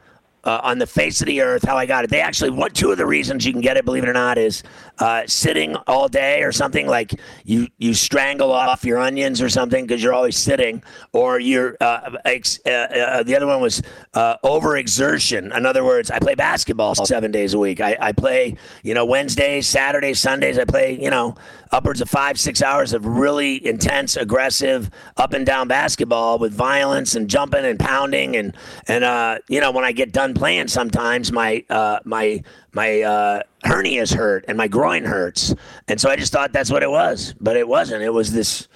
[0.44, 2.10] uh, on the face of the earth how I got it.
[2.10, 4.38] They actually, what two of the reasons you can get it, believe it or not,
[4.38, 4.64] is
[5.00, 9.86] uh, sitting all day or something like you you strangle off your onions or something
[9.86, 13.82] because you're always sitting, or you're uh, ex- uh, uh, the other one was
[14.14, 15.56] uh, overexertion.
[15.56, 17.82] In other words, I play basketball seven days a week.
[17.82, 20.60] I, I play you know Wednesdays, Saturdays, Sundays.
[20.60, 21.36] I play you know
[21.72, 27.16] upwards of five six hours of really intense, aggressive up and down basketball with violence
[27.16, 28.56] and jumping and pounding and
[28.88, 31.66] and you know when I get done playing, sometimes my
[32.06, 35.54] my my uh, hernias hurt and my groin hurts,
[35.88, 38.04] and so I just thought that's what it was, but it wasn't.
[38.04, 38.68] It was this.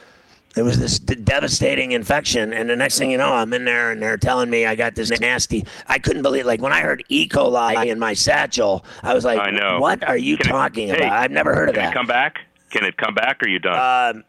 [0.56, 3.92] It was this d- devastating infection, and the next thing you know, I'm in there,
[3.92, 5.68] and they're telling me I got this nasty.
[5.88, 7.28] I couldn't believe, like when I heard E.
[7.30, 9.80] coli in my satchel, I was like, I know.
[9.80, 11.12] "What are you Can it- talking hey, about?
[11.12, 12.40] I've never heard of Can that." it come back?
[12.72, 13.44] Can it come back?
[13.44, 14.16] Or are you done?
[14.16, 14.24] Um,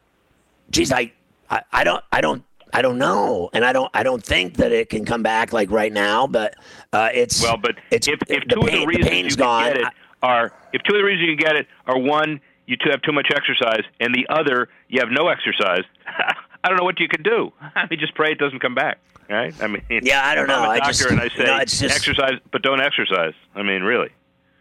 [0.70, 1.12] geez, I,
[1.48, 2.44] I, I don't, I don't,
[2.74, 5.70] I don't know, and I don't, I don't think that it can come back like
[5.70, 6.26] right now.
[6.26, 6.56] But
[6.92, 9.76] uh, it's well, but it's if, if the pain, the pain's gone.
[10.22, 13.12] Are if two of the reasons you get it are one, you two have too
[13.12, 15.82] much exercise, and the other, you have no exercise.
[16.06, 17.52] I don't know what you could do.
[17.74, 18.98] I mean, just pray it doesn't come back.
[19.30, 19.54] Right?
[19.62, 20.54] I mean, Yeah, I don't know.
[20.62, 23.34] I'm a I doctor, just- and I say just- exercise, but don't exercise.
[23.54, 24.08] I mean, really.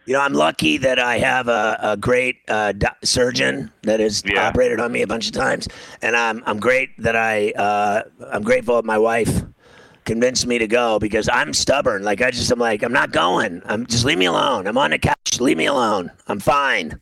[0.06, 4.22] You know, I'm lucky that I have a, a great uh, do- surgeon that has
[4.24, 4.48] Yeah.
[4.48, 5.68] operated on me a bunch of times,
[6.00, 9.42] and I'm I'm great that I uh, I'm grateful that my wife
[10.08, 12.02] convinced me to go because I'm stubborn.
[12.02, 13.62] Like I just I'm like I'm not going.
[13.66, 14.66] I'm just leave me alone.
[14.66, 15.38] I'm on the couch.
[15.38, 16.10] Leave me alone.
[16.26, 16.98] I'm fine.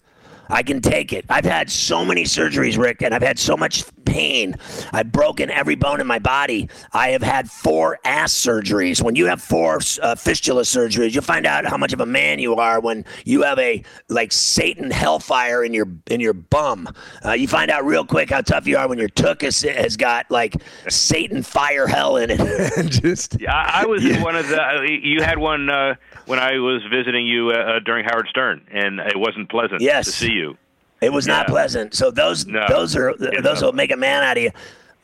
[0.50, 1.24] I can take it.
[1.28, 3.84] I've had so many surgeries, Rick, and I've had so much
[4.16, 4.56] pain.
[4.92, 6.68] I've broken every bone in my body.
[6.92, 9.02] I have had four ass surgeries.
[9.02, 12.38] When you have four uh, fistula surgeries, you'll find out how much of a man
[12.38, 16.88] you are when you have a like Satan hellfire in your in your bum.
[17.24, 20.30] Uh, you find out real quick how tough you are when your tuchus has got
[20.30, 20.54] like
[20.88, 22.90] Satan fire hell in it.
[23.02, 24.98] Just Yeah, I, I was in one of the.
[25.02, 29.18] You had one uh, when I was visiting you uh, during Howard Stern, and it
[29.18, 30.06] wasn't pleasant Yes.
[30.06, 30.56] to see you.
[31.00, 31.94] It was not pleasant.
[31.94, 32.64] So those No.
[32.68, 33.68] those are Yeah, those no.
[33.68, 34.50] will make a man out of you.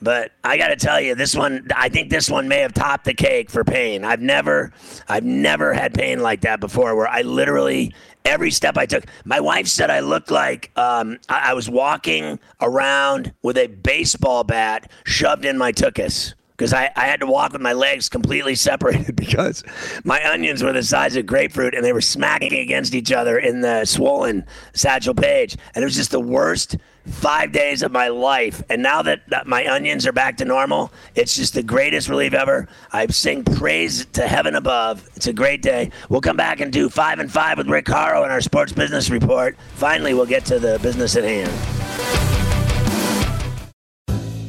[0.01, 3.05] But I got to tell you, this one I think this one may have topped
[3.05, 4.05] the cake for pain.
[4.05, 4.73] I've never
[5.09, 9.05] I've never had pain like that before, where I literally every step I took.
[9.25, 14.43] My wife said I looked like um, I, I was walking around with a baseball
[14.45, 18.55] bat shoved in my tuchus because I, I had to walk with my legs completely
[18.55, 19.65] separated because
[20.05, 23.61] my onions were the size of grapefruit and they were smacking against each other in
[23.61, 25.57] the swollen Satchel Paige.
[25.75, 28.63] And it was just the worst five days of my life.
[28.71, 32.33] And now that, that my onions are back to normal, it's just the greatest relief
[32.33, 32.69] ever.
[32.93, 35.09] I sing praise to heaven above.
[35.17, 35.91] It's a great day.
[36.09, 39.11] We'll come back and do five and five with Rick Horrow in our sports business
[39.11, 39.57] report.
[39.75, 42.32] Finally, we'll get to the business at hand.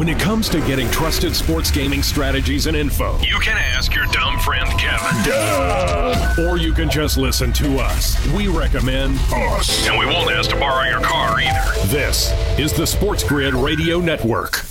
[0.00, 4.06] When it comes to getting trusted sports gaming strategies and info, you can ask your
[4.06, 5.24] dumb friend Kevin.
[5.24, 6.36] Duh.
[6.38, 8.16] Or you can just listen to us.
[8.28, 9.86] We recommend us.
[9.86, 11.86] And we won't ask to borrow your car either.
[11.88, 14.62] This is the Sports Grid Radio Network.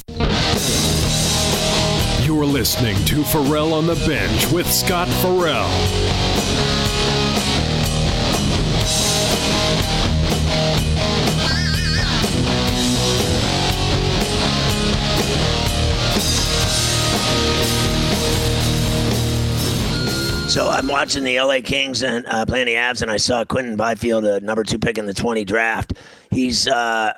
[2.25, 5.69] You're listening to Ferrall on the Bench with Scott Ferrall.
[20.49, 23.75] So I'm watching the LA Kings and uh, playing the Avs, and I saw Quinton
[23.75, 25.93] Byfield, a number two pick in the 20 draft.
[26.31, 27.13] He's uh,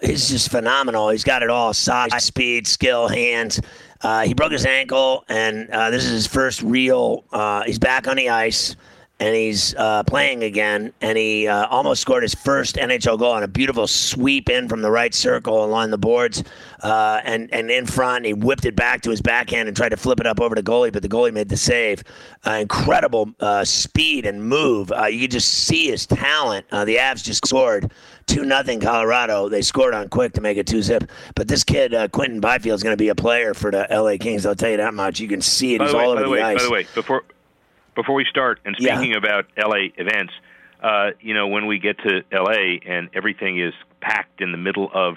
[0.00, 1.08] he's just phenomenal.
[1.08, 3.60] He's got it all: size, speed, skill, hands.
[4.02, 7.24] Uh, he broke his ankle, and uh, this is his first real.
[7.32, 8.76] Uh, he's back on the ice
[9.18, 13.42] and he's uh, playing again, and he uh, almost scored his first NHL goal on
[13.42, 16.44] a beautiful sweep in from the right circle along the boards,
[16.82, 18.26] uh, and and in front.
[18.26, 20.62] He whipped it back to his backhand and tried to flip it up over the
[20.62, 22.04] goalie, but the goalie made the save.
[22.46, 24.92] Uh, incredible uh, speed and move.
[24.92, 26.68] Uh, you could just see his talent.
[26.68, 27.90] the Avs just scored
[28.26, 29.48] two nothing Colorado.
[29.48, 31.10] They scored on quick to make it two zip.
[31.34, 34.44] But this kid Quinton Byfield is going to be a player for the LA Kings.
[34.44, 35.20] I'll tell you that much.
[35.20, 35.78] You can see it.
[35.78, 36.58] By He's way, all over by the, the way, ice.
[36.58, 37.24] By the way, before
[37.96, 39.16] before we start, and speaking Yeah.
[39.18, 40.32] about LA events,
[40.80, 44.88] uh, you know, when we get to LA and everything is packed in the middle
[44.92, 45.16] of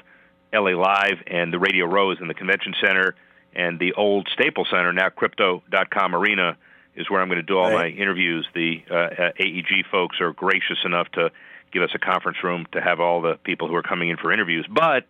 [0.51, 3.13] LA Live and the Radio Row is in the convention center
[3.55, 6.55] and the old Staples Center, now Crypto.com Arena,
[6.95, 7.95] is where I'm going to do all Right.
[7.95, 8.47] my interviews.
[8.53, 11.31] The uh, uh, AEG folks are gracious enough to
[11.71, 14.31] give us a conference room to have all the people who are coming in for
[14.31, 14.65] interviews.
[14.69, 15.05] But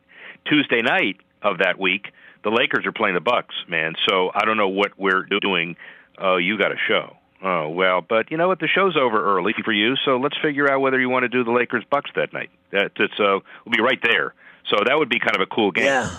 [0.46, 2.12] Tuesday night of that week,
[2.44, 3.96] the Lakers are playing the Bucks, man.
[4.08, 5.78] So I don't know what we're doing.
[6.18, 7.16] Oh, you got a show.
[7.42, 8.60] Oh well, but you know what?
[8.60, 11.44] The show's over early for you, so let's figure out whether you want to do
[11.44, 12.50] the Lakers Bucks that night.
[12.72, 14.34] That it's uh, we'll be right there.
[14.68, 15.86] So that would be kind of a cool game.
[15.86, 16.10] Yeah.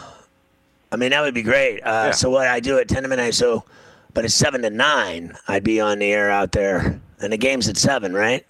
[0.92, 1.80] I mean, that would be great.
[1.83, 2.11] Uh, Yeah.
[2.12, 3.64] So what I do at 10 to midnight, so,
[4.12, 7.00] but it's 7 to 9, I'd be on the air out there.
[7.20, 8.44] And the game's at 7, right?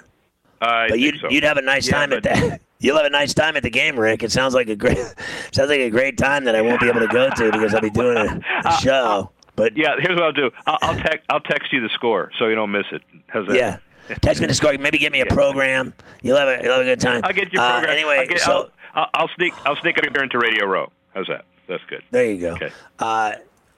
[0.62, 1.28] I But you'd, so.
[1.28, 2.60] you'd have a nice Yeah, time at that.
[2.82, 4.22] You'll have a nice time at the game, Rick.
[4.22, 4.96] It sounds like a great,
[5.52, 7.82] sounds like a great time that I won't be able to go to because I'll
[7.82, 9.30] be doing a, a show.
[9.60, 10.50] But Yeah, here's what I'll do.
[10.66, 13.02] I'll, I'll text I'll text you the score so you don't miss it.
[13.28, 13.56] How's that?
[13.56, 13.78] yeah,
[14.22, 14.72] text me the score.
[14.78, 15.92] Maybe get me a program.
[16.22, 17.20] You'll have a, you'll have a good time.
[17.24, 17.96] I'll get your Uh, program.
[17.96, 20.90] anyway, I'll, get, so I'll, I'll, sneak I'll sneak up here into Radio Row.
[21.14, 21.44] How's that?
[21.68, 22.02] That's good.
[22.10, 22.52] There you go.
[22.54, 22.70] Okay.
[22.98, 23.32] Uh,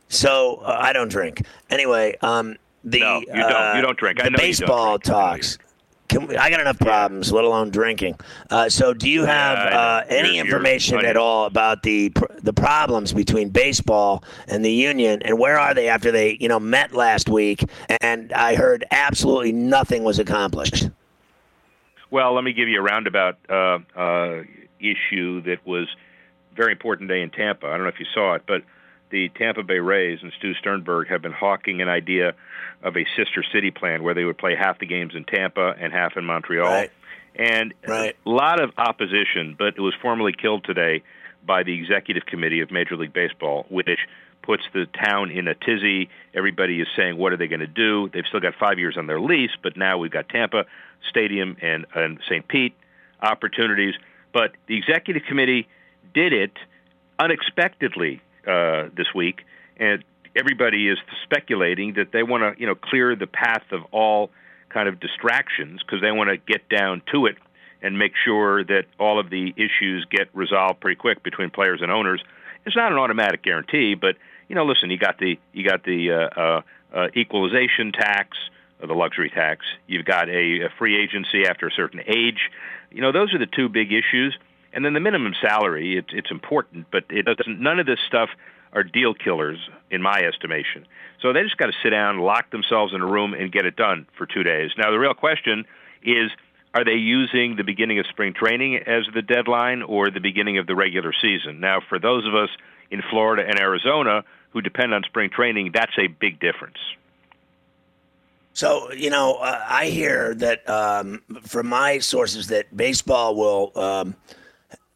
[0.08, 1.42] so uh, I don't drink.
[1.70, 3.52] Anyway, um, the No, you don't.
[3.52, 4.20] uh, You don't drink.
[4.20, 5.08] I The know you don't baseball drink.
[5.08, 5.58] I know you talks.
[6.12, 8.18] Can we, I got enough problems, let alone drinking.
[8.50, 13.14] Uh, so, do you have uh, any information at all about the pr- the problems
[13.14, 17.30] between baseball and the union, and where are they after they, you know, met last
[17.30, 17.64] week?
[18.02, 20.90] And I heard absolutely nothing was accomplished.
[22.10, 24.42] Well, let me give you a roundabout uh, uh,
[24.80, 25.88] issue that was
[26.54, 27.68] very important day in Tampa.
[27.68, 28.64] I don't know if you saw it, but
[29.08, 32.34] the Tampa Bay Rays and Stu Sternberg have been hawking an idea
[32.82, 35.92] of a sister city plan where they would play half the games in Tampa and
[35.92, 36.68] half in Montreal.
[36.68, 36.90] Right.
[37.34, 38.16] And Right.
[38.26, 41.02] a lot of opposition, but it was formally killed today
[41.44, 44.00] by the executive committee of Major League Baseball, which
[44.42, 46.08] puts the town in a tizzy.
[46.34, 48.10] Everybody is saying, what are they going to do?
[48.12, 50.66] They've still got five years on their lease, but now we've got Tampa
[51.08, 52.46] Stadium and, and St.
[52.48, 52.74] Pete
[53.22, 53.94] opportunities.
[54.32, 55.68] But the executive committee
[56.14, 56.52] did it
[57.18, 59.42] unexpectedly uh, this week,
[59.76, 60.02] and
[60.36, 64.30] everybody is speculating that they want to, you know, clear the path of all
[64.70, 67.36] kind of distractions because they want to get down to it
[67.82, 71.90] and make sure that all of the issues get resolved pretty quick between players and
[71.90, 72.22] owners.
[72.64, 74.16] It's not an automatic guarantee, but
[74.48, 76.62] you know, listen, you got the you got the uh, uh,
[76.94, 78.36] uh, equalization tax,
[78.82, 79.64] uh, the luxury tax.
[79.86, 82.50] You've got a, a free agency after a certain age.
[82.90, 84.36] You know, those are the two big issues.
[84.74, 87.60] And then the minimum salary, it's it's important, but it doesn't.
[87.60, 88.30] None of this stuff
[88.72, 89.58] are deal killers,
[89.92, 90.86] in my estimation.
[91.20, 93.76] So they just got to sit down, lock themselves in a room, and get it
[93.76, 94.70] done for two days.
[94.76, 95.66] Now, the real question
[96.02, 96.30] is
[96.74, 100.66] are they using the beginning of spring training as the deadline or the beginning of
[100.66, 101.60] the regular season?
[101.60, 102.48] Now, for those of us
[102.90, 106.78] in Florida and Arizona who depend on spring training, that's a big difference.
[108.54, 114.16] So you know, uh, I hear that um, from my sources that baseball will um,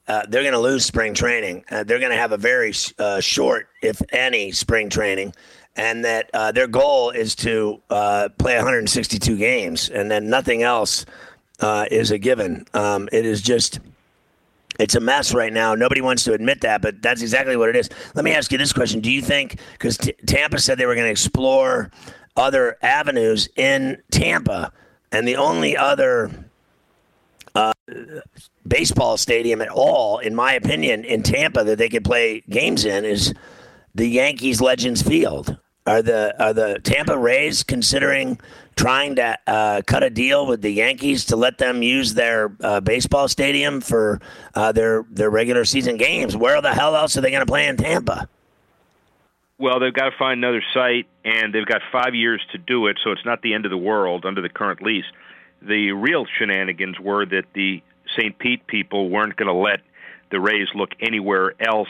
[0.09, 1.65] uh, they're going to lose spring training.
[1.71, 5.35] Uh, they're going to have a very uh, short, if any, spring training,
[5.77, 11.07] and that uh, their goal is to uh, play 162 games, and then nothing else
[11.91, 12.67] is a given.
[12.75, 13.81] Um, it is just.
[14.79, 15.75] It's a mess right now.
[15.75, 17.89] Nobody wants to admit that, but that's exactly what it is.
[18.15, 20.95] Let me ask you this question: Do you think because T- Tampa said they were
[20.95, 21.91] going to explore
[22.37, 24.71] other avenues in Tampa,
[25.13, 26.31] and the only other
[27.55, 27.73] uh,
[28.69, 33.05] baseball stadium at all, in my opinion, in Tampa that they could play games in
[33.05, 33.35] is
[33.95, 35.57] the Yankees Legends Field.
[35.87, 38.41] Are the are the Tampa Rays considering
[38.75, 42.81] trying to uh, cut a deal with the Yankees to let them use their uh,
[42.81, 44.21] baseball stadium for
[44.55, 46.37] uh, their their regular season games?
[46.37, 48.29] Where the hell else are they going to play in Tampa?
[49.59, 52.99] Well, they've got to find another site, and they've got five years to do it,
[53.03, 55.07] so it's not the end of the world under the current lease.
[55.63, 57.83] The real shenanigans were that the
[58.17, 58.39] St.
[58.39, 59.81] Pete people weren't going to let
[60.31, 61.89] the Rays look anywhere else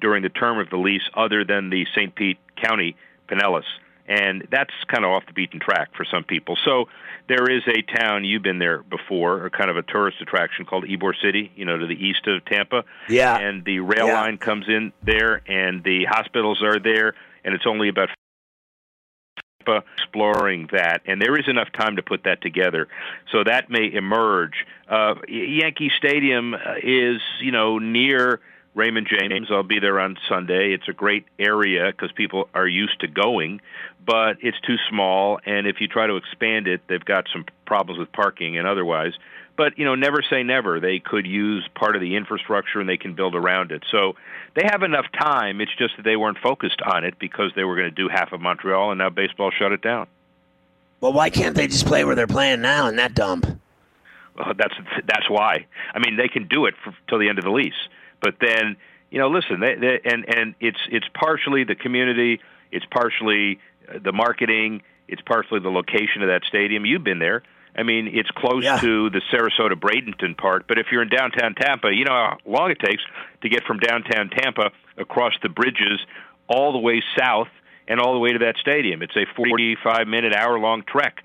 [0.00, 2.14] during the term of the lease other than the St.
[2.14, 2.96] Pete County
[3.28, 3.64] Pinellas.
[4.06, 6.56] and that's kind of off the beaten track for some people.
[6.64, 6.86] So
[7.28, 10.84] there is a town you've been there before, or kind of a tourist attraction called
[10.86, 12.84] Ybor City, you know, to the east of Tampa.
[13.10, 13.36] Yeah.
[13.36, 14.14] And the rail Yeah.
[14.22, 17.12] line comes in there, and the hospitals are there,
[17.44, 18.08] and it's only about
[19.68, 22.88] Tampa exploring that, and there is enough time to put that together.
[23.30, 24.66] So that may emerge.
[24.88, 28.40] Uh, Yankee Stadium uh, is, you know, near
[28.74, 29.48] Raymond James.
[29.50, 30.72] I'll be there on Sunday.
[30.72, 33.60] It's a great area because people are used to going,
[34.04, 35.40] but it's too small.
[35.44, 39.14] And if you try to expand it, they've got some problems with parking and otherwise.
[39.56, 40.78] But you know, never say never.
[40.78, 43.82] They could use part of the infrastructure and they can build around it.
[43.90, 44.14] So
[44.54, 45.60] they have enough time.
[45.60, 48.32] It's just that they weren't focused on it because they were going to do half
[48.32, 50.06] of Montreal, and now baseball shut it down.
[51.00, 53.46] Well, why can't they just play where they're playing now in that dump?
[54.36, 54.74] Well, that's
[55.06, 55.66] that's why.
[55.92, 57.88] I mean, they can do it for, till the end of the lease,
[58.22, 58.76] but then
[59.10, 62.40] you know, listen, they, they, and and it's it's partially the community,
[62.70, 63.58] it's partially
[63.88, 66.84] uh, the marketing, it's partially the location of that stadium.
[66.84, 67.42] You've been there.
[67.76, 68.78] I mean, it's close Yeah.
[68.80, 72.70] to the Sarasota Bradenton part, but if you're in downtown Tampa, you know how long
[72.70, 73.02] it takes
[73.42, 76.00] to get from downtown Tampa across the bridges
[76.48, 77.48] all the way south
[77.86, 79.00] and all the way to that stadium.
[79.00, 81.22] It's a 45 minute, hour long trek.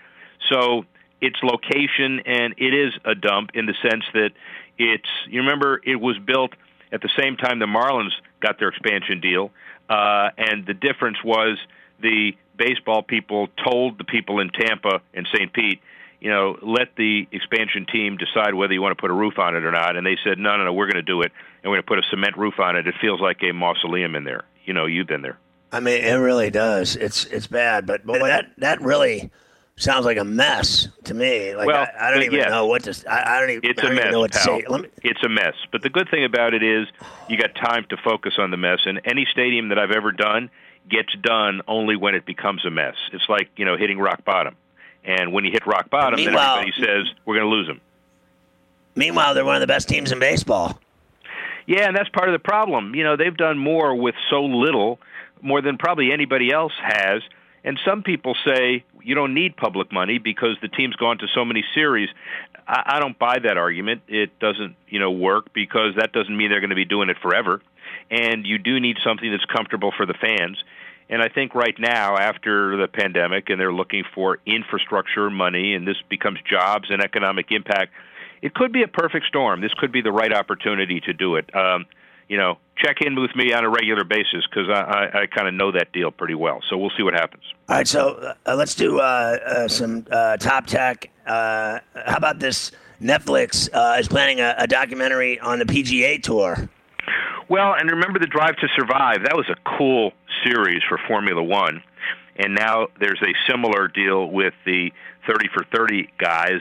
[0.51, 0.85] So
[1.21, 4.29] its location and it is a dump in the sense that
[4.77, 6.51] it's you remember it was built
[6.93, 9.51] at the same time the Marlins got their expansion deal,
[9.89, 11.57] uh, and the difference was
[12.01, 15.51] the baseball people told the people in Tampa and St.
[15.51, 15.81] Pete,
[16.21, 19.55] you know, let the expansion team decide whether you want to put a roof on
[19.55, 21.31] it or not, and they said, no, no, no, we're going to do it,
[21.61, 22.87] and we're going to put a cement roof on it.
[22.87, 24.43] It feels like a mausoleum in there.
[24.63, 25.37] You know, you've been there.
[25.71, 26.95] I mean, it really does.
[26.95, 29.31] It's it's bad, but boy, that that really
[29.75, 31.55] sounds like a mess to me.
[31.55, 32.49] Like Well, I, I don't even yeah.
[32.49, 32.91] know what to.
[32.91, 33.69] s- I, I don't even.
[33.69, 34.79] It's a mess, know what to pal.
[34.79, 35.55] me, It's a mess.
[35.71, 36.87] But the good thing about it is
[37.27, 38.79] you got time to focus on the mess.
[38.85, 40.49] And any stadium that I've ever done
[40.89, 42.95] gets done only when it becomes a mess.
[43.13, 44.55] It's like you know hitting rock bottom.
[45.05, 47.81] And when you hit rock bottom, then everybody says we're going to lose them.
[48.95, 50.79] meanwhile, they're one of the best teams in baseball.
[51.65, 52.93] Yeah, and that's part of the problem.
[52.95, 54.99] You know, they've done more with so little,
[55.41, 57.21] more than probably anybody else has.
[57.63, 61.45] And some people say you don't need public money because the team's gone to so
[61.45, 62.09] many series.
[62.67, 64.01] I, I don't buy that argument.
[64.07, 67.17] It doesn't, you know, work because that doesn't mean they're going to be doing it
[67.21, 67.61] forever.
[68.11, 70.57] And you do need something that's comfortable for the fans.
[71.09, 75.87] And I think right now, after the pandemic, and they're looking for infrastructure money, and
[75.87, 77.91] this becomes jobs and economic impact,
[78.41, 79.61] it could be a perfect storm.
[79.61, 81.53] This could be the right opportunity to do it.
[81.55, 81.85] Um,
[82.29, 85.47] you know, check in with me on a regular basis because I, I, I kind
[85.47, 86.59] of know that deal pretty well.
[86.69, 87.43] So we'll see what happens.
[87.69, 91.09] All right, so uh, let's do uh, uh, some uh, top tech.
[91.25, 92.71] Uh, how about this?
[93.01, 96.69] Netflix uh, is planning a, a documentary on the PGA Tour.
[97.49, 99.23] Well, and remember the Drive to Survive.
[99.25, 100.13] That was a cool
[100.45, 101.83] series for Formula One.
[102.37, 104.91] And now there's a similar deal with the
[105.27, 106.59] 30 for 30 guys,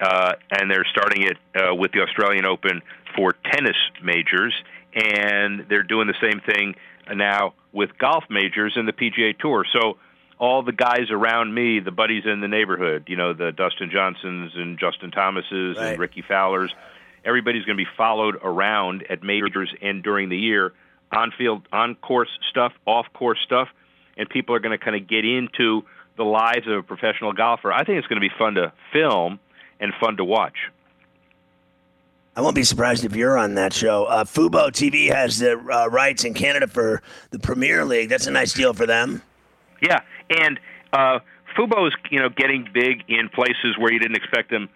[0.00, 2.80] uh, and they're starting it uh, with the Australian Open
[3.16, 4.54] for tennis majors,
[4.94, 6.74] and they're doing the same thing
[7.14, 9.64] now with golf majors and the PGA Tour.
[9.72, 9.98] So
[10.38, 14.52] all the guys around me, the buddies in the neighborhood, you know, the Dustin Johnsons
[14.54, 15.90] and Justin Thomases Right.
[15.90, 16.72] and Ricky Fowlers,
[17.24, 20.72] everybody's going to be followed around at majors and during the year
[21.12, 23.68] on field, on course stuff, off course stuff,
[24.16, 25.82] and people are going to kind of get into
[26.16, 27.72] the lives of a professional golfer.
[27.72, 29.40] I think it's going to be fun to film
[29.80, 30.56] and fun to watch.
[32.36, 34.04] I won't be surprised if you're on that show.
[34.04, 38.08] Uh, Fubo TV has the uh, rights in Canada for the Premier League.
[38.08, 39.22] That's a nice deal for them.
[39.82, 40.00] Yeah,
[40.30, 40.60] and
[40.92, 41.18] uh,
[41.56, 44.68] Fubo is you know getting big in places where you didn't expect them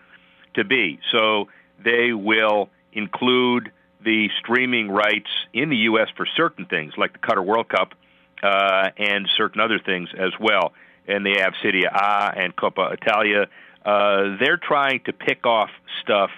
[0.54, 0.98] to be.
[1.12, 1.48] So
[1.82, 3.70] they will include
[4.04, 6.08] the streaming rights in the U.S.
[6.16, 7.94] for certain things, like the Qatar World Cup
[8.42, 10.72] uh, and certain other things as well.
[11.06, 13.46] And they have Serie A and Coppa Italia.
[13.84, 15.70] Uh, they're trying to pick off
[16.02, 16.30] stuff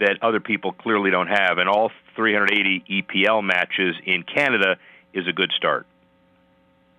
[0.00, 4.76] that other people clearly don't have, and all 380 EPL matches in Canada
[5.12, 5.86] is a good start.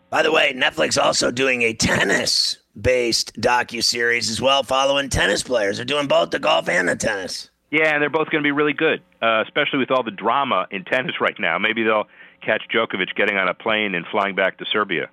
[0.10, 5.78] By the way, Netflix also doing a tennis-based docu series as well, following tennis players.
[5.78, 7.50] They're doing both the golf and the tennis.
[7.72, 10.68] Yeah, and they're both going to be really good, uh, especially with all the drama
[10.70, 11.58] in tennis right now.
[11.58, 12.08] Maybe they'll
[12.46, 15.10] catch Djokovic getting on a plane and flying back to Serbia.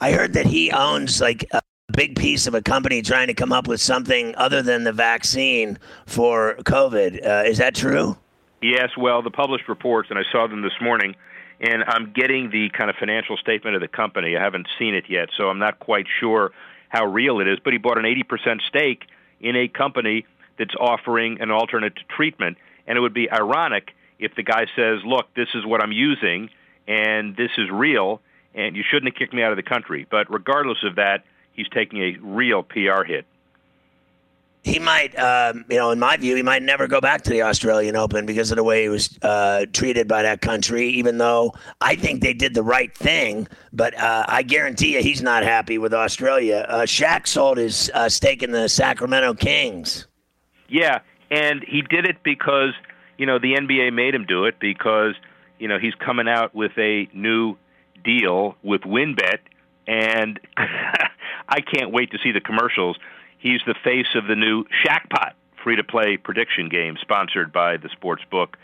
[0.00, 1.62] I heard that he owns like a
[1.94, 5.78] big piece of a company trying to come up with something other than the vaccine
[6.06, 7.24] for COVID.
[7.24, 8.16] Uh, is that true?
[8.60, 11.14] Yes, well, the published reports, and I saw them this morning,
[11.60, 14.36] and I'm getting the kind of financial statement of the company.
[14.36, 16.50] I haven't seen it yet, so I'm not quite sure
[16.88, 17.58] how real it is.
[17.62, 19.04] But he bought an 80% stake
[19.40, 20.26] in a company
[20.58, 22.56] that's offering an alternate treatment.
[22.86, 26.48] And it would be ironic if the guy says, look, this is what I'm using,
[26.88, 28.20] and this is real,
[28.54, 30.06] and you shouldn't have kicked me out of the country.
[30.10, 31.24] But regardless of that,
[31.54, 33.26] he's taking a real PR hit.
[34.64, 37.42] He might, um, you know, in my view, he might never go back to the
[37.42, 40.88] Australian Open because of the way he was uh, treated by that country.
[40.88, 41.52] Even though
[41.82, 45.76] I think they did the right thing, but uh, I guarantee you, he's not happy
[45.76, 46.64] with Australia.
[46.66, 50.06] Uh, Shaq sold his uh, stake in the Sacramento Kings.
[50.70, 51.00] Yeah,
[51.30, 52.72] and he did it because
[53.18, 55.14] you know the NBA made him do it because
[55.58, 57.56] you know he's coming out with a new
[58.02, 59.40] deal with WynnBET,
[59.86, 60.40] and
[61.48, 62.96] I can't wait to see the commercials.
[63.38, 65.32] He's the face of the new Shaqpot
[65.62, 68.56] free to play prediction game sponsored by the sports book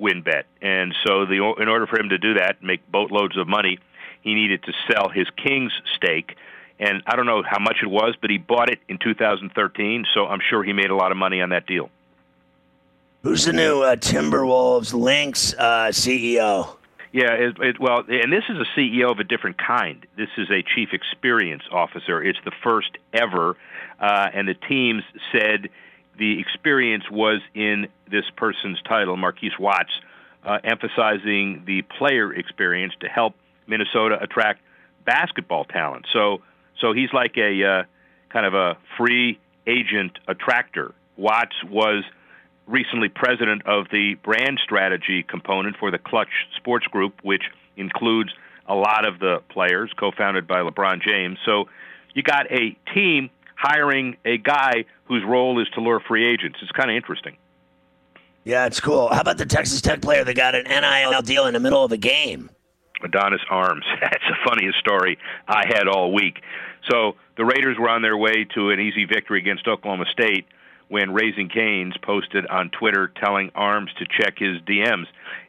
[0.00, 0.44] WynnBET.
[0.62, 3.78] And so, the, in order for him to do that, make boatloads of money,
[4.22, 6.36] he needed to sell his Kings stake.
[6.80, 10.26] And I don't know how much it was, but he bought it in 2013, so
[10.26, 11.90] I'm sure he made a lot of money on that deal.
[13.22, 16.77] Who's the new uh, Timberwolves Lynx uh, CEO?
[17.18, 20.06] Yeah, it, it, well, and this is a CEO of a different kind.
[20.16, 22.22] This is a chief experience officer.
[22.22, 23.56] It's the first ever,
[23.98, 25.02] uh, and the teams
[25.32, 25.68] said
[26.16, 29.90] the experience was in this person's title, Marquise Watts,
[30.44, 33.34] uh, emphasizing the player experience to help
[33.66, 34.60] Minnesota attract
[35.04, 36.06] basketball talent.
[36.12, 36.42] So,
[36.80, 37.82] so he's like a uh,
[38.28, 40.94] kind of a free agent attractor.
[41.16, 42.04] Watts was
[42.68, 47.42] recently president of the brand strategy component for the Clutch Sports Group, which
[47.76, 48.30] includes
[48.66, 51.38] a lot of the players, co founded by LeBron James.
[51.44, 51.68] So
[52.14, 56.58] you got a team hiring a guy whose role is to lure free agents.
[56.62, 57.36] It's kind of interesting.
[58.44, 59.08] Yeah, it's cool.
[59.08, 61.92] How about the Texas Tech player that got an NIL deal in the middle of
[61.92, 62.50] a game?
[63.02, 63.84] Adonis Arms.
[64.00, 66.40] That's the funniest story I had all week.
[66.90, 70.46] So the Raiders were on their way to an easy victory against Oklahoma State
[70.88, 75.06] when Raising Canes posted on Twitter telling Arms to check his DMs.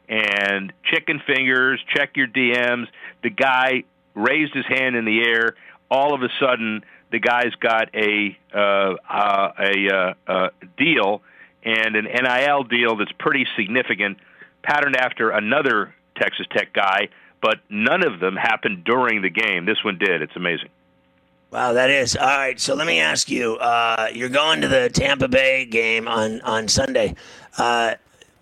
[0.08, 2.86] And chicken fingers, check your DMs.
[3.22, 3.84] The guy
[4.14, 5.54] raised his hand in the air.
[5.90, 11.22] All of a sudden, the guy's got a uh, uh, a uh, uh, deal
[11.64, 14.18] and an NIL deal that's pretty significant,
[14.62, 17.08] patterned after another Texas Tech guy,
[17.42, 19.66] but none of them happened during the game.
[19.66, 20.22] This one did.
[20.22, 20.68] It's amazing.
[21.50, 22.60] Wow, that is all right.
[22.60, 26.68] So let me ask you: uh, You're going to the Tampa Bay game on on
[26.68, 27.16] Sunday.
[27.58, 27.96] Uh,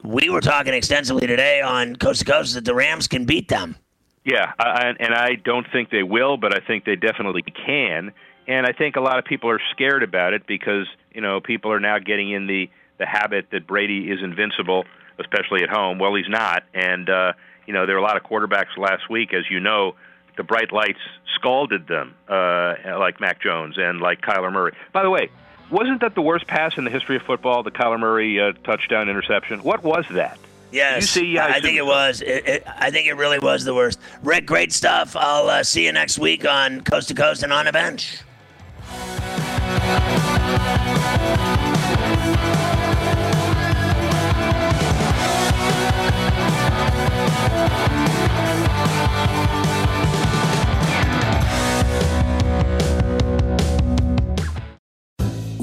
[0.04, 3.76] we were talking extensively today on Coast to Coast that the Rams can beat them.
[4.24, 8.12] Yeah, I, and I don't think they will, but I think they definitely can.
[8.46, 11.72] And I think a lot of people are scared about it because you know people
[11.72, 14.84] are now getting in the the habit that Brady is invincible,
[15.18, 15.98] especially at home.
[15.98, 17.32] Well, he's not, and uh,
[17.66, 19.94] you know there are a lot of quarterbacks last week, as you know,
[20.38, 21.00] the bright lights
[21.34, 24.72] scalded them, uh, like Mac Jones and like Kyler Murray.
[24.92, 25.28] By the way,
[25.70, 29.10] wasn't that the worst pass in the history of football, the Kyler Murray uh, touchdown
[29.10, 29.62] interception?
[29.62, 30.38] What was that?
[30.70, 32.20] Yes, see, I, I think it was.
[32.20, 33.98] It, it, I think it really was the worst.
[34.22, 35.16] Rick, great stuff.
[35.16, 38.22] I'll uh, see you next week on Coast to Coast and on a bench.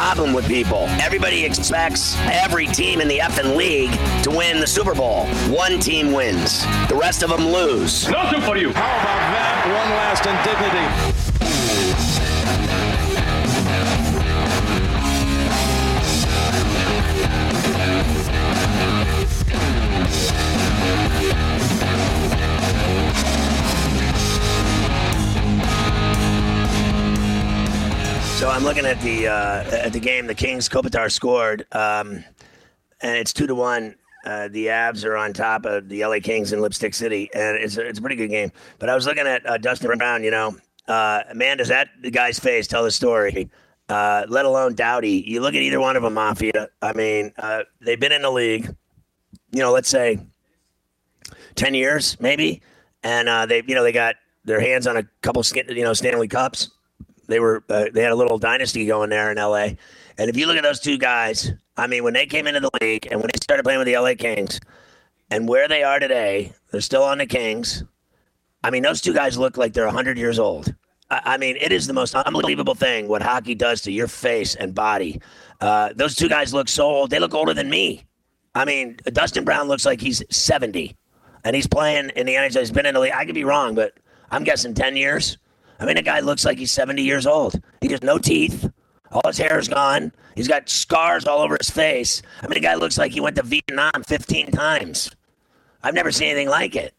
[0.00, 0.86] Problem with people.
[0.98, 3.92] Everybody expects every team in the effing league
[4.22, 5.26] to win the Super Bowl.
[5.50, 8.08] One team wins, the rest of them lose.
[8.08, 8.72] Nothing for you.
[8.72, 9.66] How about that?
[9.66, 11.19] One last indignity.
[28.40, 30.26] So I'm looking at the uh, at the game.
[30.26, 32.24] The Kings Kopitar scored, um,
[33.02, 33.96] and it's two to one.
[34.24, 37.76] Uh, the Avs are on top of the LA Kings in Lipstick City, and it's
[37.76, 38.50] a, it's a pretty good game.
[38.78, 40.24] But I was looking at uh, Dustin Brown.
[40.24, 40.56] You know,
[40.88, 43.50] uh, man, does that guy's face tell the story?
[43.90, 45.22] Uh, let alone Doughty.
[45.26, 46.68] You look at either one of them, Mafia.
[46.80, 48.74] I mean, uh, they've been in the league.
[49.52, 50.18] You know, let's say
[51.56, 52.62] ten years, maybe,
[53.02, 54.14] and they you know they got
[54.46, 56.70] their hands on a couple you know Stanley Cups.
[57.30, 59.70] They were uh, they had a little dynasty going there in LA.
[60.18, 62.70] And if you look at those two guys, I mean, when they came into the
[62.82, 64.60] league and when they started playing with the LA Kings,
[65.30, 67.84] and where they are today, they're still on the Kings.
[68.62, 70.74] I mean, those two guys look like they're 100 years old.
[71.10, 74.54] I, I mean, it is the most unbelievable thing what hockey does to your face
[74.54, 75.20] and body.
[75.60, 77.10] Uh, those two guys look so old.
[77.10, 78.04] They look older than me.
[78.54, 80.96] I mean, Dustin Brown looks like he's 70,
[81.44, 82.58] and he's playing in the NHL.
[82.58, 83.12] He's been in the league.
[83.14, 83.94] I could be wrong, but
[84.30, 85.38] I'm guessing 10 years.
[85.80, 87.60] I mean, the guy looks like he's 70 years old.
[87.80, 88.70] He has no teeth.
[89.12, 90.12] All his hair is gone.
[90.36, 92.22] He's got scars all over his face.
[92.42, 95.10] I mean, the guy looks like he went to Vietnam 15 times.
[95.82, 96.94] I've never seen anything like it.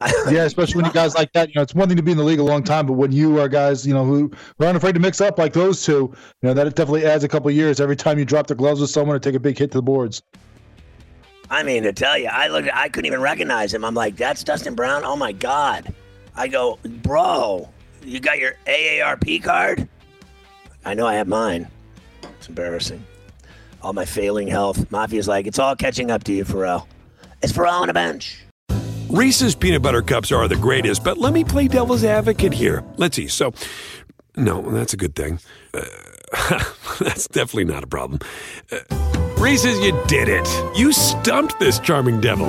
[0.30, 1.48] yeah, especially when you guys like that.
[1.48, 3.10] You know, it's one thing to be in the league a long time, but when
[3.10, 6.14] you are guys, you know, who, who aren't afraid to mix up like those two,
[6.42, 8.90] you know, that definitely adds a couple years every time you drop the gloves with
[8.90, 10.22] someone or take a big hit to the boards.
[11.50, 13.84] I mean, to tell you, I look, I couldn't even recognize him.
[13.84, 15.04] I'm like, that's Dustin Brown.
[15.04, 15.92] Oh my god!
[16.36, 17.68] I go, bro,
[18.02, 19.88] you got your AARP card?
[20.84, 21.68] I know I have mine.
[22.22, 23.04] It's embarrassing.
[23.82, 24.90] All my failing health.
[24.90, 26.88] Mafia's like, it's all catching up to you, Ferrall.
[27.42, 28.44] It's Ferrall on a bench.
[29.08, 32.84] Reese's peanut butter cups are the greatest, but let me play devil's advocate here.
[32.96, 33.28] Let's see.
[33.28, 33.54] So,
[34.36, 35.40] no, that's a good thing.
[35.72, 35.84] Uh,
[37.00, 38.20] that's definitely not a problem.
[38.70, 38.78] Uh,
[39.38, 40.46] Reese's, you did it.
[40.76, 42.48] You stumped this charming devil.